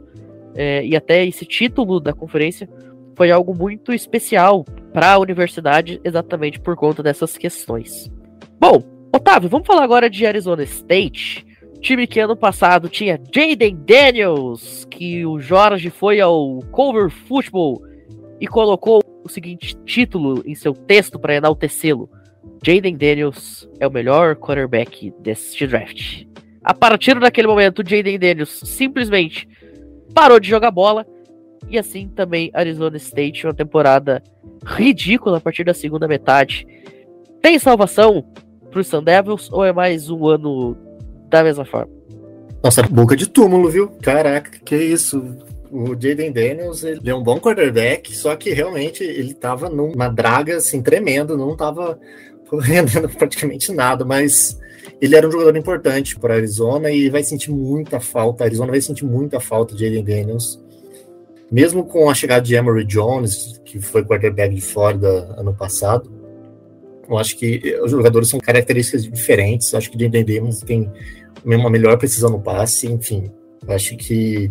[0.54, 2.68] É, e até esse título da conferência
[3.16, 8.10] foi algo muito especial para a universidade, exatamente por conta dessas questões.
[8.60, 8.82] Bom,
[9.14, 11.46] Otávio, vamos falar agora de Arizona State.
[11.80, 17.82] Time que ano passado tinha Jaden Daniels, que o Jorge foi ao Cover Football
[18.40, 22.08] e colocou o seguinte título em seu texto para enaltecê-lo.
[22.64, 26.24] Jaden Daniels é o melhor quarterback deste draft.
[26.62, 29.48] A partir daquele momento, Jaden Daniels simplesmente
[30.14, 31.06] parou de jogar bola.
[31.68, 34.22] E assim também Arizona State, uma temporada
[34.64, 36.66] ridícula a partir da segunda metade.
[37.40, 38.24] Tem salvação
[38.70, 40.76] para os Sun Devils ou é mais um ano
[41.28, 41.92] da mesma forma?
[42.62, 43.88] Nossa, boca de túmulo, viu?
[44.00, 45.36] Caraca, que isso.
[45.70, 50.56] O Jaden Daniels, ele é um bom quarterback, só que realmente ele tava numa draga
[50.58, 51.98] assim tremendo, não tava
[52.58, 54.58] rendendo praticamente nada, mas
[55.00, 58.44] ele era um jogador importante para Arizona e vai sentir muita falta.
[58.44, 60.62] A Arizona vai sentir muita falta de Aiden Daniels.
[61.50, 66.10] Mesmo com a chegada de Emory Jones, que foi quarterback de Florida ano passado,
[67.08, 69.72] eu acho que os jogadores são características diferentes.
[69.72, 70.90] Eu acho que o Aiden Daniels tem
[71.44, 73.30] uma melhor precisão no passe, enfim.
[73.66, 74.50] Eu acho que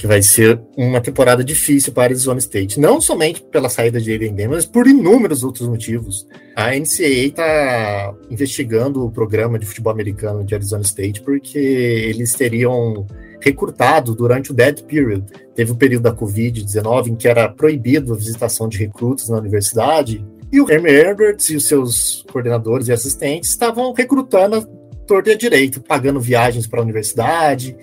[0.00, 4.30] que vai ser uma temporada difícil para Arizona State, não somente pela saída de Aiden
[4.30, 6.26] Daniels, mas por inúmeros outros motivos.
[6.56, 13.06] A NCAA está investigando o programa de futebol americano de Arizona State porque eles teriam
[13.42, 15.22] recrutado durante o dead period.
[15.54, 20.24] Teve o período da Covid-19 em que era proibido a visitação de recrutas na universidade,
[20.50, 24.62] e o Herm Edwards e os seus coordenadores e assistentes estavam recrutando a
[25.06, 27.76] torta direito, pagando viagens para a universidade,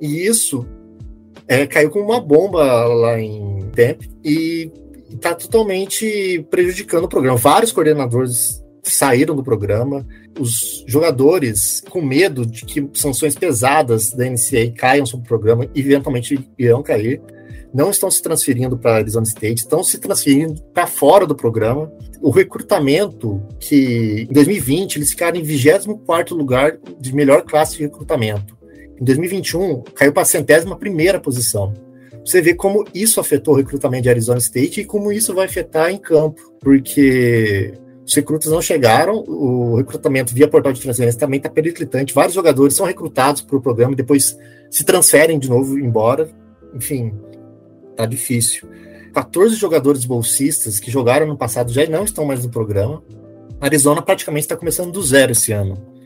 [0.00, 0.64] e isso
[1.48, 4.70] é, caiu com uma bomba lá em Temp e
[5.10, 7.38] está totalmente prejudicando o programa.
[7.38, 10.06] Vários coordenadores saíram do programa,
[10.38, 16.48] os jogadores, com medo de que sanções pesadas da NCAA caiam sobre o programa, eventualmente
[16.58, 17.20] irão cair,
[17.72, 21.92] não estão se transferindo para Arizona State, estão se transferindo para fora do programa.
[22.20, 28.57] O recrutamento, que em 2020 eles ficaram em 24 lugar de melhor classe de recrutamento.
[29.00, 31.72] Em 2021, caiu para a centésima primeira posição.
[32.24, 35.90] Você vê como isso afetou o recrutamento de Arizona State e como isso vai afetar
[35.90, 37.72] em campo, porque
[38.04, 42.12] os recrutas não chegaram, o recrutamento via portal de transferência também está periclitante.
[42.12, 44.36] Vários jogadores são recrutados para o programa e depois
[44.70, 46.28] se transferem de novo embora.
[46.74, 47.14] Enfim,
[47.96, 48.68] tá difícil.
[49.14, 53.02] 14 jogadores bolsistas que jogaram no passado já não estão mais no programa.
[53.60, 55.97] A Arizona praticamente está começando do zero esse ano.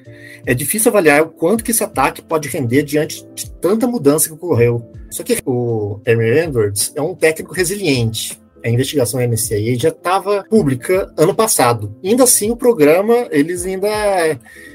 [0.45, 4.35] É difícil avaliar o quanto que esse ataque pode render diante de tanta mudança que
[4.35, 4.91] ocorreu.
[5.11, 8.41] Só que o Aaron Edwards é um técnico resiliente.
[8.65, 11.95] A investigação da NCAA já estava pública ano passado.
[12.03, 13.89] Ainda assim, o programa, eles ainda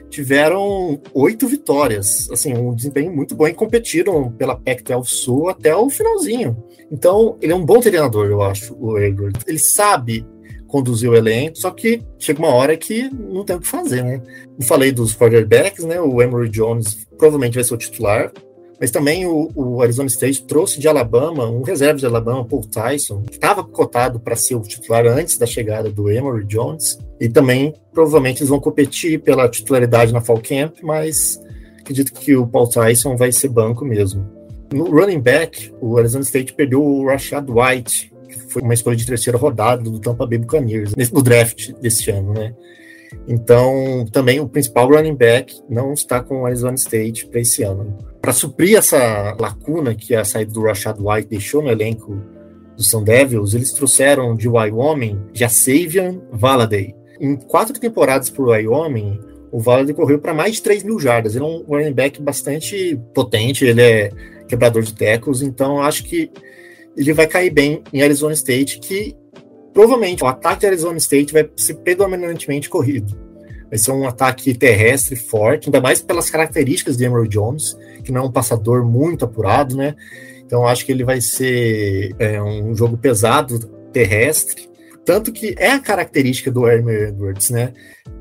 [0.09, 2.30] tiveram oito vitórias.
[2.30, 6.61] Assim, um desempenho muito bom e competiram pela Pac-12 Sul até o finalzinho.
[6.91, 9.43] Então, ele é um bom treinador, eu acho, o Edwards.
[9.47, 10.26] Ele sabe
[10.68, 14.22] conduzir o elenco, só que chega uma hora que não tem o que fazer, né?
[14.59, 15.99] Eu falei dos quarterbacks, né?
[15.99, 18.32] O Emory Jones provavelmente vai ser o titular,
[18.80, 23.24] mas também o, o, Arizona State trouxe de Alabama um reserva de Alabama, Paul Tyson,
[23.24, 27.74] que estava cotado para ser o titular antes da chegada do Emory Jones, e também
[27.91, 31.41] provavelmente eles vão competir pela titularidade na Fall Camp, mas
[31.80, 34.26] acredito que o Paul Tyson vai ser banco mesmo.
[34.72, 38.13] No running back, o Arizona State perdeu o Rashad White,
[38.48, 42.54] foi uma escolha de terceira rodada do Tampa Bay Buccaneers, no draft desse ano, né?
[43.28, 47.98] Então, também o principal running back não está com o Arizona State para esse ano.
[48.22, 52.22] Para suprir essa lacuna que a saída do Rashad White deixou no elenco
[52.76, 56.95] do Sun Devils, eles trouxeram de Wyoming Jasavian Valaday.
[57.20, 59.20] Em quatro temporadas por Wyoming,
[59.52, 61.36] o Valaday correu para mais de 3 mil jardas.
[61.36, 64.12] Ele é um running back bastante potente, ele é
[64.48, 66.32] quebrador de tackles, então acho que
[66.98, 69.16] ele vai cair bem em Arizona State, que
[69.72, 73.16] provavelmente o ataque de Arizona State vai ser predominantemente corrido.
[73.70, 78.22] Vai ser um ataque terrestre forte, ainda mais pelas características de Emerald Jones, que não
[78.22, 79.95] é um passador muito apurado, né?
[80.43, 83.60] Então acho que ele vai ser é, um jogo pesado
[83.91, 84.68] terrestre.
[85.06, 87.74] Tanto que é a característica do Hermer Edwards, né?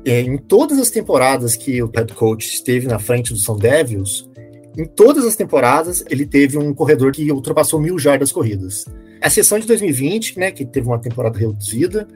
[0.05, 4.29] É, em todas as temporadas que o head coach esteve na frente do São Devils,
[4.77, 8.85] em todas as temporadas, ele teve um corredor que ultrapassou mil jardas corridas.
[9.19, 12.07] A exceção de 2020, né, que teve uma temporada reduzida,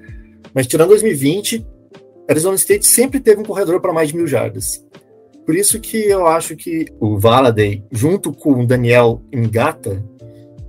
[0.53, 1.66] mas tirando 2020,
[2.30, 4.86] Arizona State sempre teve um corredor para mais de mil jardas.
[5.43, 10.03] Por isso que eu acho que o Valaday, junto com o Daniel Ngata,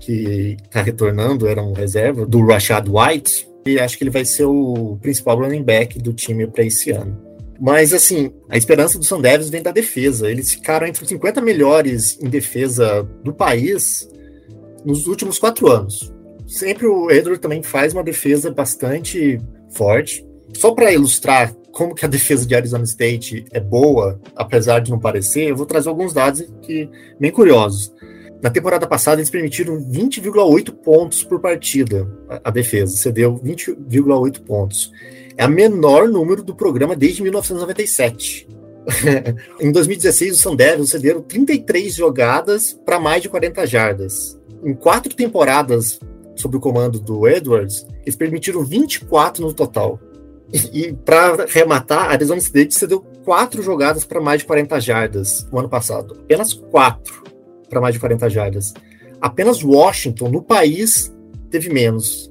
[0.00, 4.44] que está retornando, era um reserva, do Rashad White, e acho que ele vai ser
[4.44, 7.31] o principal running back do time para esse ano.
[7.60, 10.30] Mas, assim, a esperança do Sanders vem da defesa.
[10.30, 14.08] Eles ficaram entre os 50 melhores em defesa do país
[14.84, 16.12] nos últimos quatro anos.
[16.46, 19.40] Sempre o Edward também faz uma defesa bastante
[19.70, 20.26] forte.
[20.54, 24.98] Só para ilustrar como que a defesa de Arizona State é boa, apesar de não
[24.98, 26.88] parecer, eu vou trazer alguns dados que
[27.18, 27.92] bem curiosos.
[28.42, 34.90] Na temporada passada, eles permitiram 20,8 pontos por partida, a, a defesa, cedeu 20,8 pontos.
[35.36, 38.48] É a menor número do programa desde 1997.
[39.60, 44.36] em 2016, os Sanders cederam 33 jogadas para mais de 40 jardas.
[44.64, 46.00] Em quatro temporadas
[46.34, 50.00] sob o comando do Edwards, eles permitiram 24 no total.
[50.72, 55.60] E, para arrematar, a Arizona State cedeu quatro jogadas para mais de 40 jardas no
[55.60, 56.18] ano passado.
[56.24, 57.22] Apenas quatro
[57.72, 58.74] para mais de 40 jardas.
[59.18, 61.10] Apenas Washington, no país,
[61.50, 62.30] teve menos.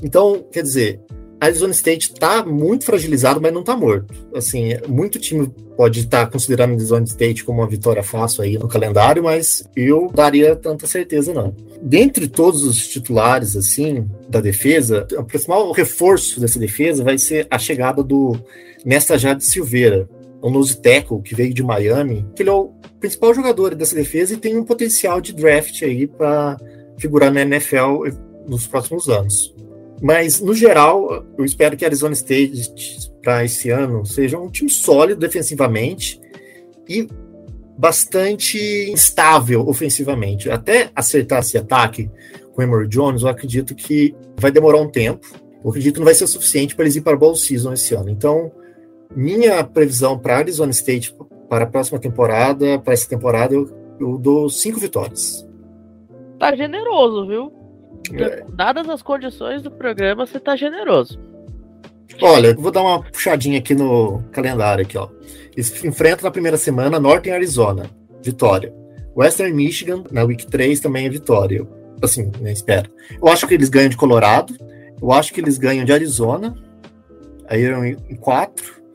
[0.00, 1.00] Então, quer dizer,
[1.40, 4.14] Arizona State está muito fragilizado, mas não está morto.
[4.32, 8.68] Assim, muito time pode estar tá considerando Arizona State como uma vitória fácil aí no
[8.68, 11.52] calendário, mas eu daria tanta certeza não.
[11.82, 17.58] Dentre todos os titulares assim da defesa, o principal reforço dessa defesa vai ser a
[17.58, 18.38] chegada do
[18.84, 20.08] Nesta Jade Silveira,
[20.46, 24.34] um nose tackle que veio de Miami, que ele é o principal jogador dessa defesa
[24.34, 26.56] e tem um potencial de draft aí para
[26.98, 28.04] figurar na NFL
[28.46, 29.54] nos próximos anos.
[30.00, 34.70] Mas, no geral, eu espero que a Arizona State, para esse ano, seja um time
[34.70, 36.20] sólido defensivamente
[36.88, 37.08] e
[37.78, 38.58] bastante
[38.90, 40.50] instável ofensivamente.
[40.50, 42.10] Até acertar esse ataque
[42.54, 45.26] com o Emory Jones, eu acredito que vai demorar um tempo.
[45.64, 47.94] Eu acredito que não vai ser suficiente para eles ir para a Bowl Season esse
[47.94, 48.10] ano.
[48.10, 48.52] Então,
[49.16, 51.16] minha previsão para Arizona State
[51.48, 55.46] para a próxima temporada, para essa temporada, eu, eu dou cinco vitórias.
[56.38, 57.52] Tá generoso, viu?
[58.12, 58.44] É.
[58.52, 61.18] Dadas as condições do programa, você tá generoso.
[62.20, 65.08] Olha, vou dar uma puxadinha aqui no calendário aqui, ó.
[65.52, 67.90] Eles enfrentam na primeira semana Northern Arizona,
[68.22, 68.72] vitória.
[69.16, 71.66] Western Michigan, na Week 3, também é vitória.
[72.02, 72.90] Assim, né, espero.
[73.10, 74.54] Eu acho que eles ganham de Colorado.
[75.00, 76.54] Eu acho que eles ganham de Arizona.
[77.48, 77.64] Aí
[78.10, 78.85] em 4.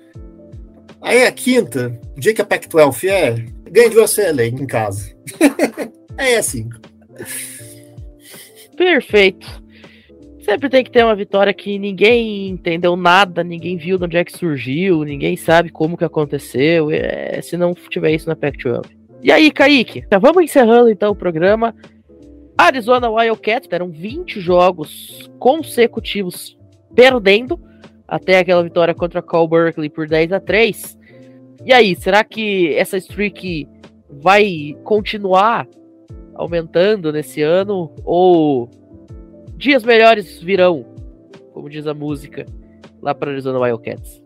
[1.02, 3.36] Aí a quinta, o dia que a Pac-12 é,
[3.70, 5.16] ganha de UCLA em casa.
[6.18, 6.70] Aí é 5.
[8.78, 9.62] Perfeito.
[10.44, 14.26] Sempre tem que ter uma vitória que ninguém entendeu nada, ninguém viu de onde é
[14.26, 18.86] que surgiu, ninguém sabe como que aconteceu, é, se não tiver isso na Pac-12.
[19.24, 21.76] E aí, Kaique, vamos encerrando então o programa.
[22.58, 26.58] Arizona Wildcats deram 20 jogos consecutivos
[26.94, 27.60] perdendo
[28.12, 31.00] até aquela vitória contra Cal Berkeley por 10 a 3.
[31.66, 33.66] E aí, será que essa streak
[34.22, 35.66] vai continuar
[36.36, 38.70] aumentando nesse ano ou
[39.56, 40.86] dias melhores virão,
[41.54, 42.46] como diz a música,
[43.02, 44.22] lá para Arizona Wildcats?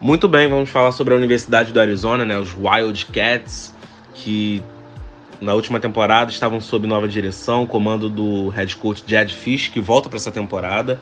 [0.00, 3.74] Muito bem, vamos falar sobre a Universidade do Arizona, né, os Wildcats,
[4.14, 4.62] que
[5.40, 10.08] na última temporada estavam sob nova direção, comando do head coach Jed Fish, que volta
[10.08, 11.00] para essa temporada.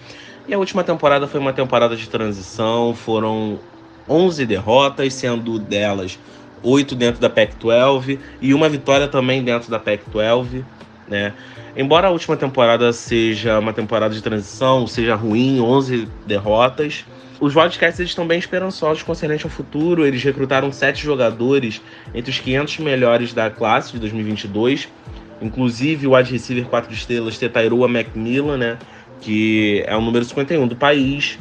[0.49, 3.61] E a última temporada foi uma temporada de transição, foram
[4.09, 6.19] 11 derrotas, sendo delas
[6.63, 10.65] 8 dentro da Pac-12 e uma vitória também dentro da Pac-12,
[11.07, 11.35] né?
[11.77, 17.05] Embora a última temporada seja uma temporada de transição, seja ruim, 11 derrotas,
[17.39, 20.07] os Wildcats estão bem esperançosos concernente ao futuro.
[20.07, 21.83] Eles recrutaram sete jogadores
[22.15, 24.89] entre os 500 melhores da classe de 2022,
[25.43, 28.79] inclusive o wide receiver 4 estrelas Tetairua Macmillan, né,
[29.21, 31.39] que é o número 51 do país.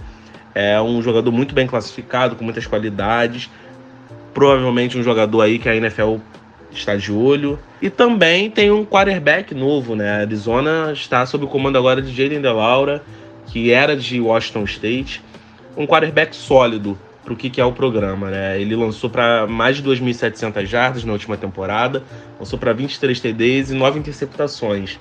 [0.53, 3.49] É um jogador muito bem classificado, com muitas qualidades.
[4.34, 6.17] Provavelmente um jogador aí que a NFL
[6.71, 7.59] está de olho.
[7.82, 10.09] E também tem um quarterback novo, né?
[10.09, 13.03] A Arizona está sob o comando agora de Jaden DeLaura,
[13.47, 15.21] que era de Washington State
[15.78, 18.32] um quarterback sólido para o que, que é o programa.
[18.32, 18.59] Né?
[18.59, 22.03] Ele lançou para mais de 2.700 jardas na última temporada,
[22.39, 24.99] lançou para 23 TDs e 9 interceptações.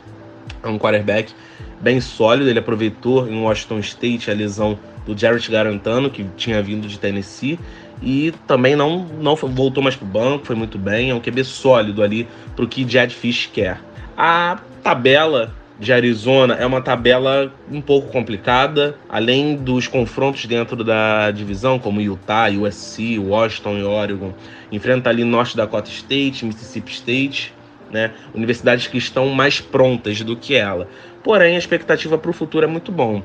[0.63, 1.33] É um quarterback
[1.81, 6.89] bem sólido, ele aproveitou em Washington State a lesão do Jarrett Garantano, que tinha vindo
[6.89, 7.59] de Tennessee,
[8.03, 11.45] e também não, não voltou mais para o banco, foi muito bem, é um QB
[11.45, 13.81] sólido ali para o que Jed Fish quer.
[14.17, 21.31] A tabela de Arizona é uma tabela um pouco complicada, além dos confrontos dentro da
[21.31, 24.33] divisão, como Utah, USC, Washington e Oregon,
[24.73, 27.55] enfrenta ali Norte Dakota State, Mississippi State,
[27.91, 28.13] né?
[28.35, 30.89] Universidades que estão mais prontas do que ela.
[31.27, 33.21] Porém, a expectativa para o futuro é muito bom.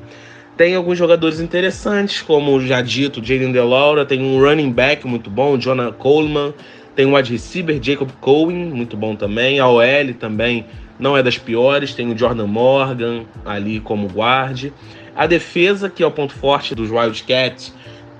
[0.56, 5.56] Tem alguns jogadores interessantes, como já dito, Jaden DeLaura, tem um running back muito bom,
[5.56, 6.52] Jonah Coleman,
[6.96, 10.66] tem um wide receiver, Jacob Cohen, muito bom também, a OL também
[10.98, 14.72] não é das piores, tem o Jordan Morgan ali como guarde.
[15.14, 17.72] A defesa, que é o ponto forte dos Wildcats,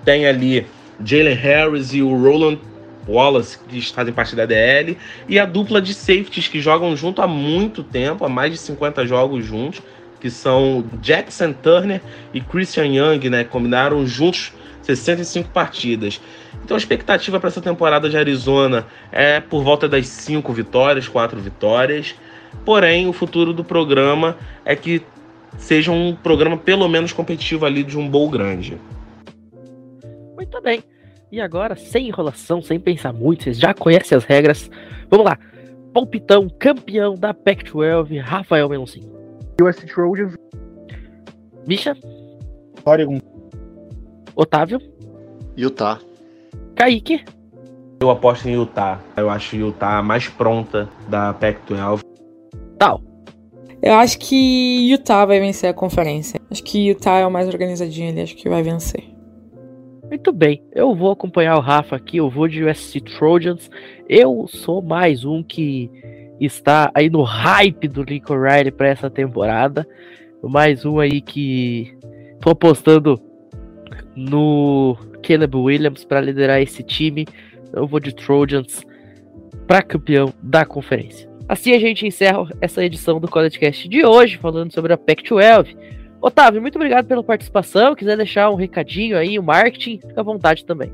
[0.05, 0.65] tem ali
[1.05, 2.61] Jalen Harris e o Roland
[3.09, 4.97] Wallace, que fazem parte da DL,
[5.29, 9.07] e a dupla de safeties que jogam junto há muito tempo, há mais de 50
[9.07, 9.83] jogos juntos,
[10.21, 12.01] que são Jackson Turner
[12.33, 13.43] e Christian Young, né?
[13.45, 16.21] Combinaram juntos 65 partidas.
[16.65, 21.41] Então a expectativa para essa temporada de Arizona é por volta das 5 vitórias, 4
[21.41, 22.15] vitórias.
[22.65, 25.03] Porém, o futuro do programa é que
[25.59, 28.79] seja um programa pelo menos competitivo ali de um bowl grande.
[30.37, 30.83] Muito bem.
[31.33, 34.71] E agora, sem enrolação, sem pensar muito, vocês já conhecem as regras.
[35.11, 35.39] Vamos lá.
[35.93, 39.11] Palpitão, campeão da Pac-12, Rafael Meloncin.
[39.61, 40.35] US Trojans.
[41.67, 41.97] Misha.
[42.85, 43.19] Oregon.
[44.37, 44.79] Otávio.
[45.57, 45.99] Utah.
[46.77, 47.25] Kaique.
[48.01, 49.01] Eu aposto em Utah.
[49.17, 52.13] Eu acho Utah mais pronta da Pac-12
[52.83, 53.01] tal?
[53.81, 56.41] Eu acho que Utah vai vencer a conferência.
[56.51, 59.12] Acho que Utah é o mais organizadinho ali, acho que vai vencer.
[60.13, 63.71] Muito bem, eu vou acompanhar o Rafa aqui, eu vou de USC Trojans.
[64.07, 65.91] Eu sou mais um que
[66.39, 69.89] está aí no hype do Lincoln Riley para essa temporada.
[70.43, 71.97] Mais um aí que
[72.43, 73.19] tô apostando
[74.15, 77.27] no Caleb Williams para liderar esse time.
[77.73, 78.85] Eu vou de Trojans
[79.67, 81.27] para campeão da conferência.
[81.49, 85.75] Assim a gente encerra essa edição do College Cast de hoje, falando sobre a Pac-12.
[86.23, 87.97] Otávio, muito obrigado pela participação.
[87.97, 90.93] Quiser deixar um recadinho aí, o um marketing, fica à vontade também.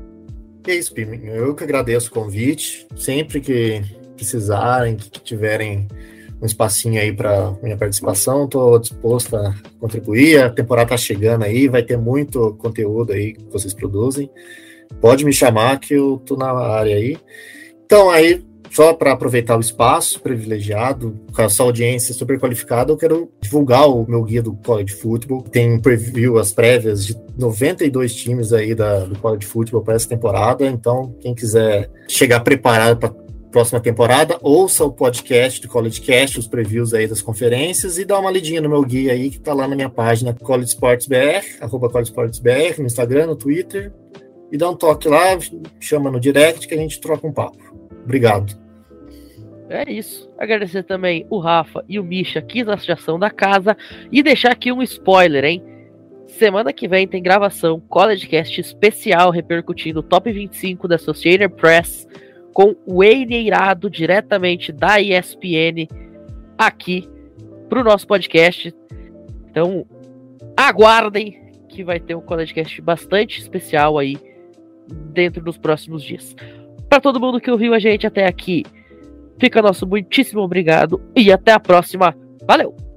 [0.67, 1.31] É isso, Piminho.
[1.31, 2.87] Eu que agradeço o convite.
[2.95, 3.83] Sempre que
[4.15, 5.87] precisarem, que tiverem
[6.41, 10.41] um espacinho aí para minha participação, estou disposto a contribuir.
[10.41, 14.29] A temporada está chegando aí, vai ter muito conteúdo aí que vocês produzem.
[14.99, 17.17] Pode me chamar que eu estou na área aí.
[17.85, 23.31] Então, aí, só para aproveitar o espaço privilegiado, com essa audiência super qualificada, eu quero
[23.41, 25.43] divulgar o meu guia do College Football.
[25.43, 30.07] Tem um preview, as prévias de 92 times aí da, do College Football para essa
[30.07, 30.65] temporada.
[30.65, 33.13] Então, quem quiser chegar preparado para
[33.51, 38.19] próxima temporada, ouça o podcast do College Cast, os previews aí das conferências e dá
[38.19, 41.57] uma lidinha no meu guia aí que tá lá na minha página College Sports BR,
[41.59, 43.91] arroba College Sports BR, no Instagram, no Twitter,
[44.51, 45.37] e dá um toque lá,
[45.79, 47.57] chama no direct que a gente troca um papo.
[48.09, 48.57] Obrigado.
[49.69, 50.27] É isso.
[50.35, 53.77] Agradecer também o Rafa e o Misha aqui na associação da casa
[54.11, 55.63] e deixar aqui um spoiler, hein?
[56.25, 62.07] Semana que vem tem gravação CollegeCast especial repercutindo o Top 25 da Associated Press
[62.51, 65.87] com o Eneirado diretamente da ESPN
[66.57, 67.07] aqui
[67.69, 68.73] pro nosso podcast.
[69.51, 69.85] Então,
[70.57, 74.17] aguardem que vai ter um podcast bastante especial aí
[74.87, 76.35] dentro dos próximos dias.
[76.89, 78.65] Para todo mundo que ouviu a gente até aqui,
[79.39, 82.15] fica nosso muitíssimo obrigado e até a próxima.
[82.47, 82.88] Valeu!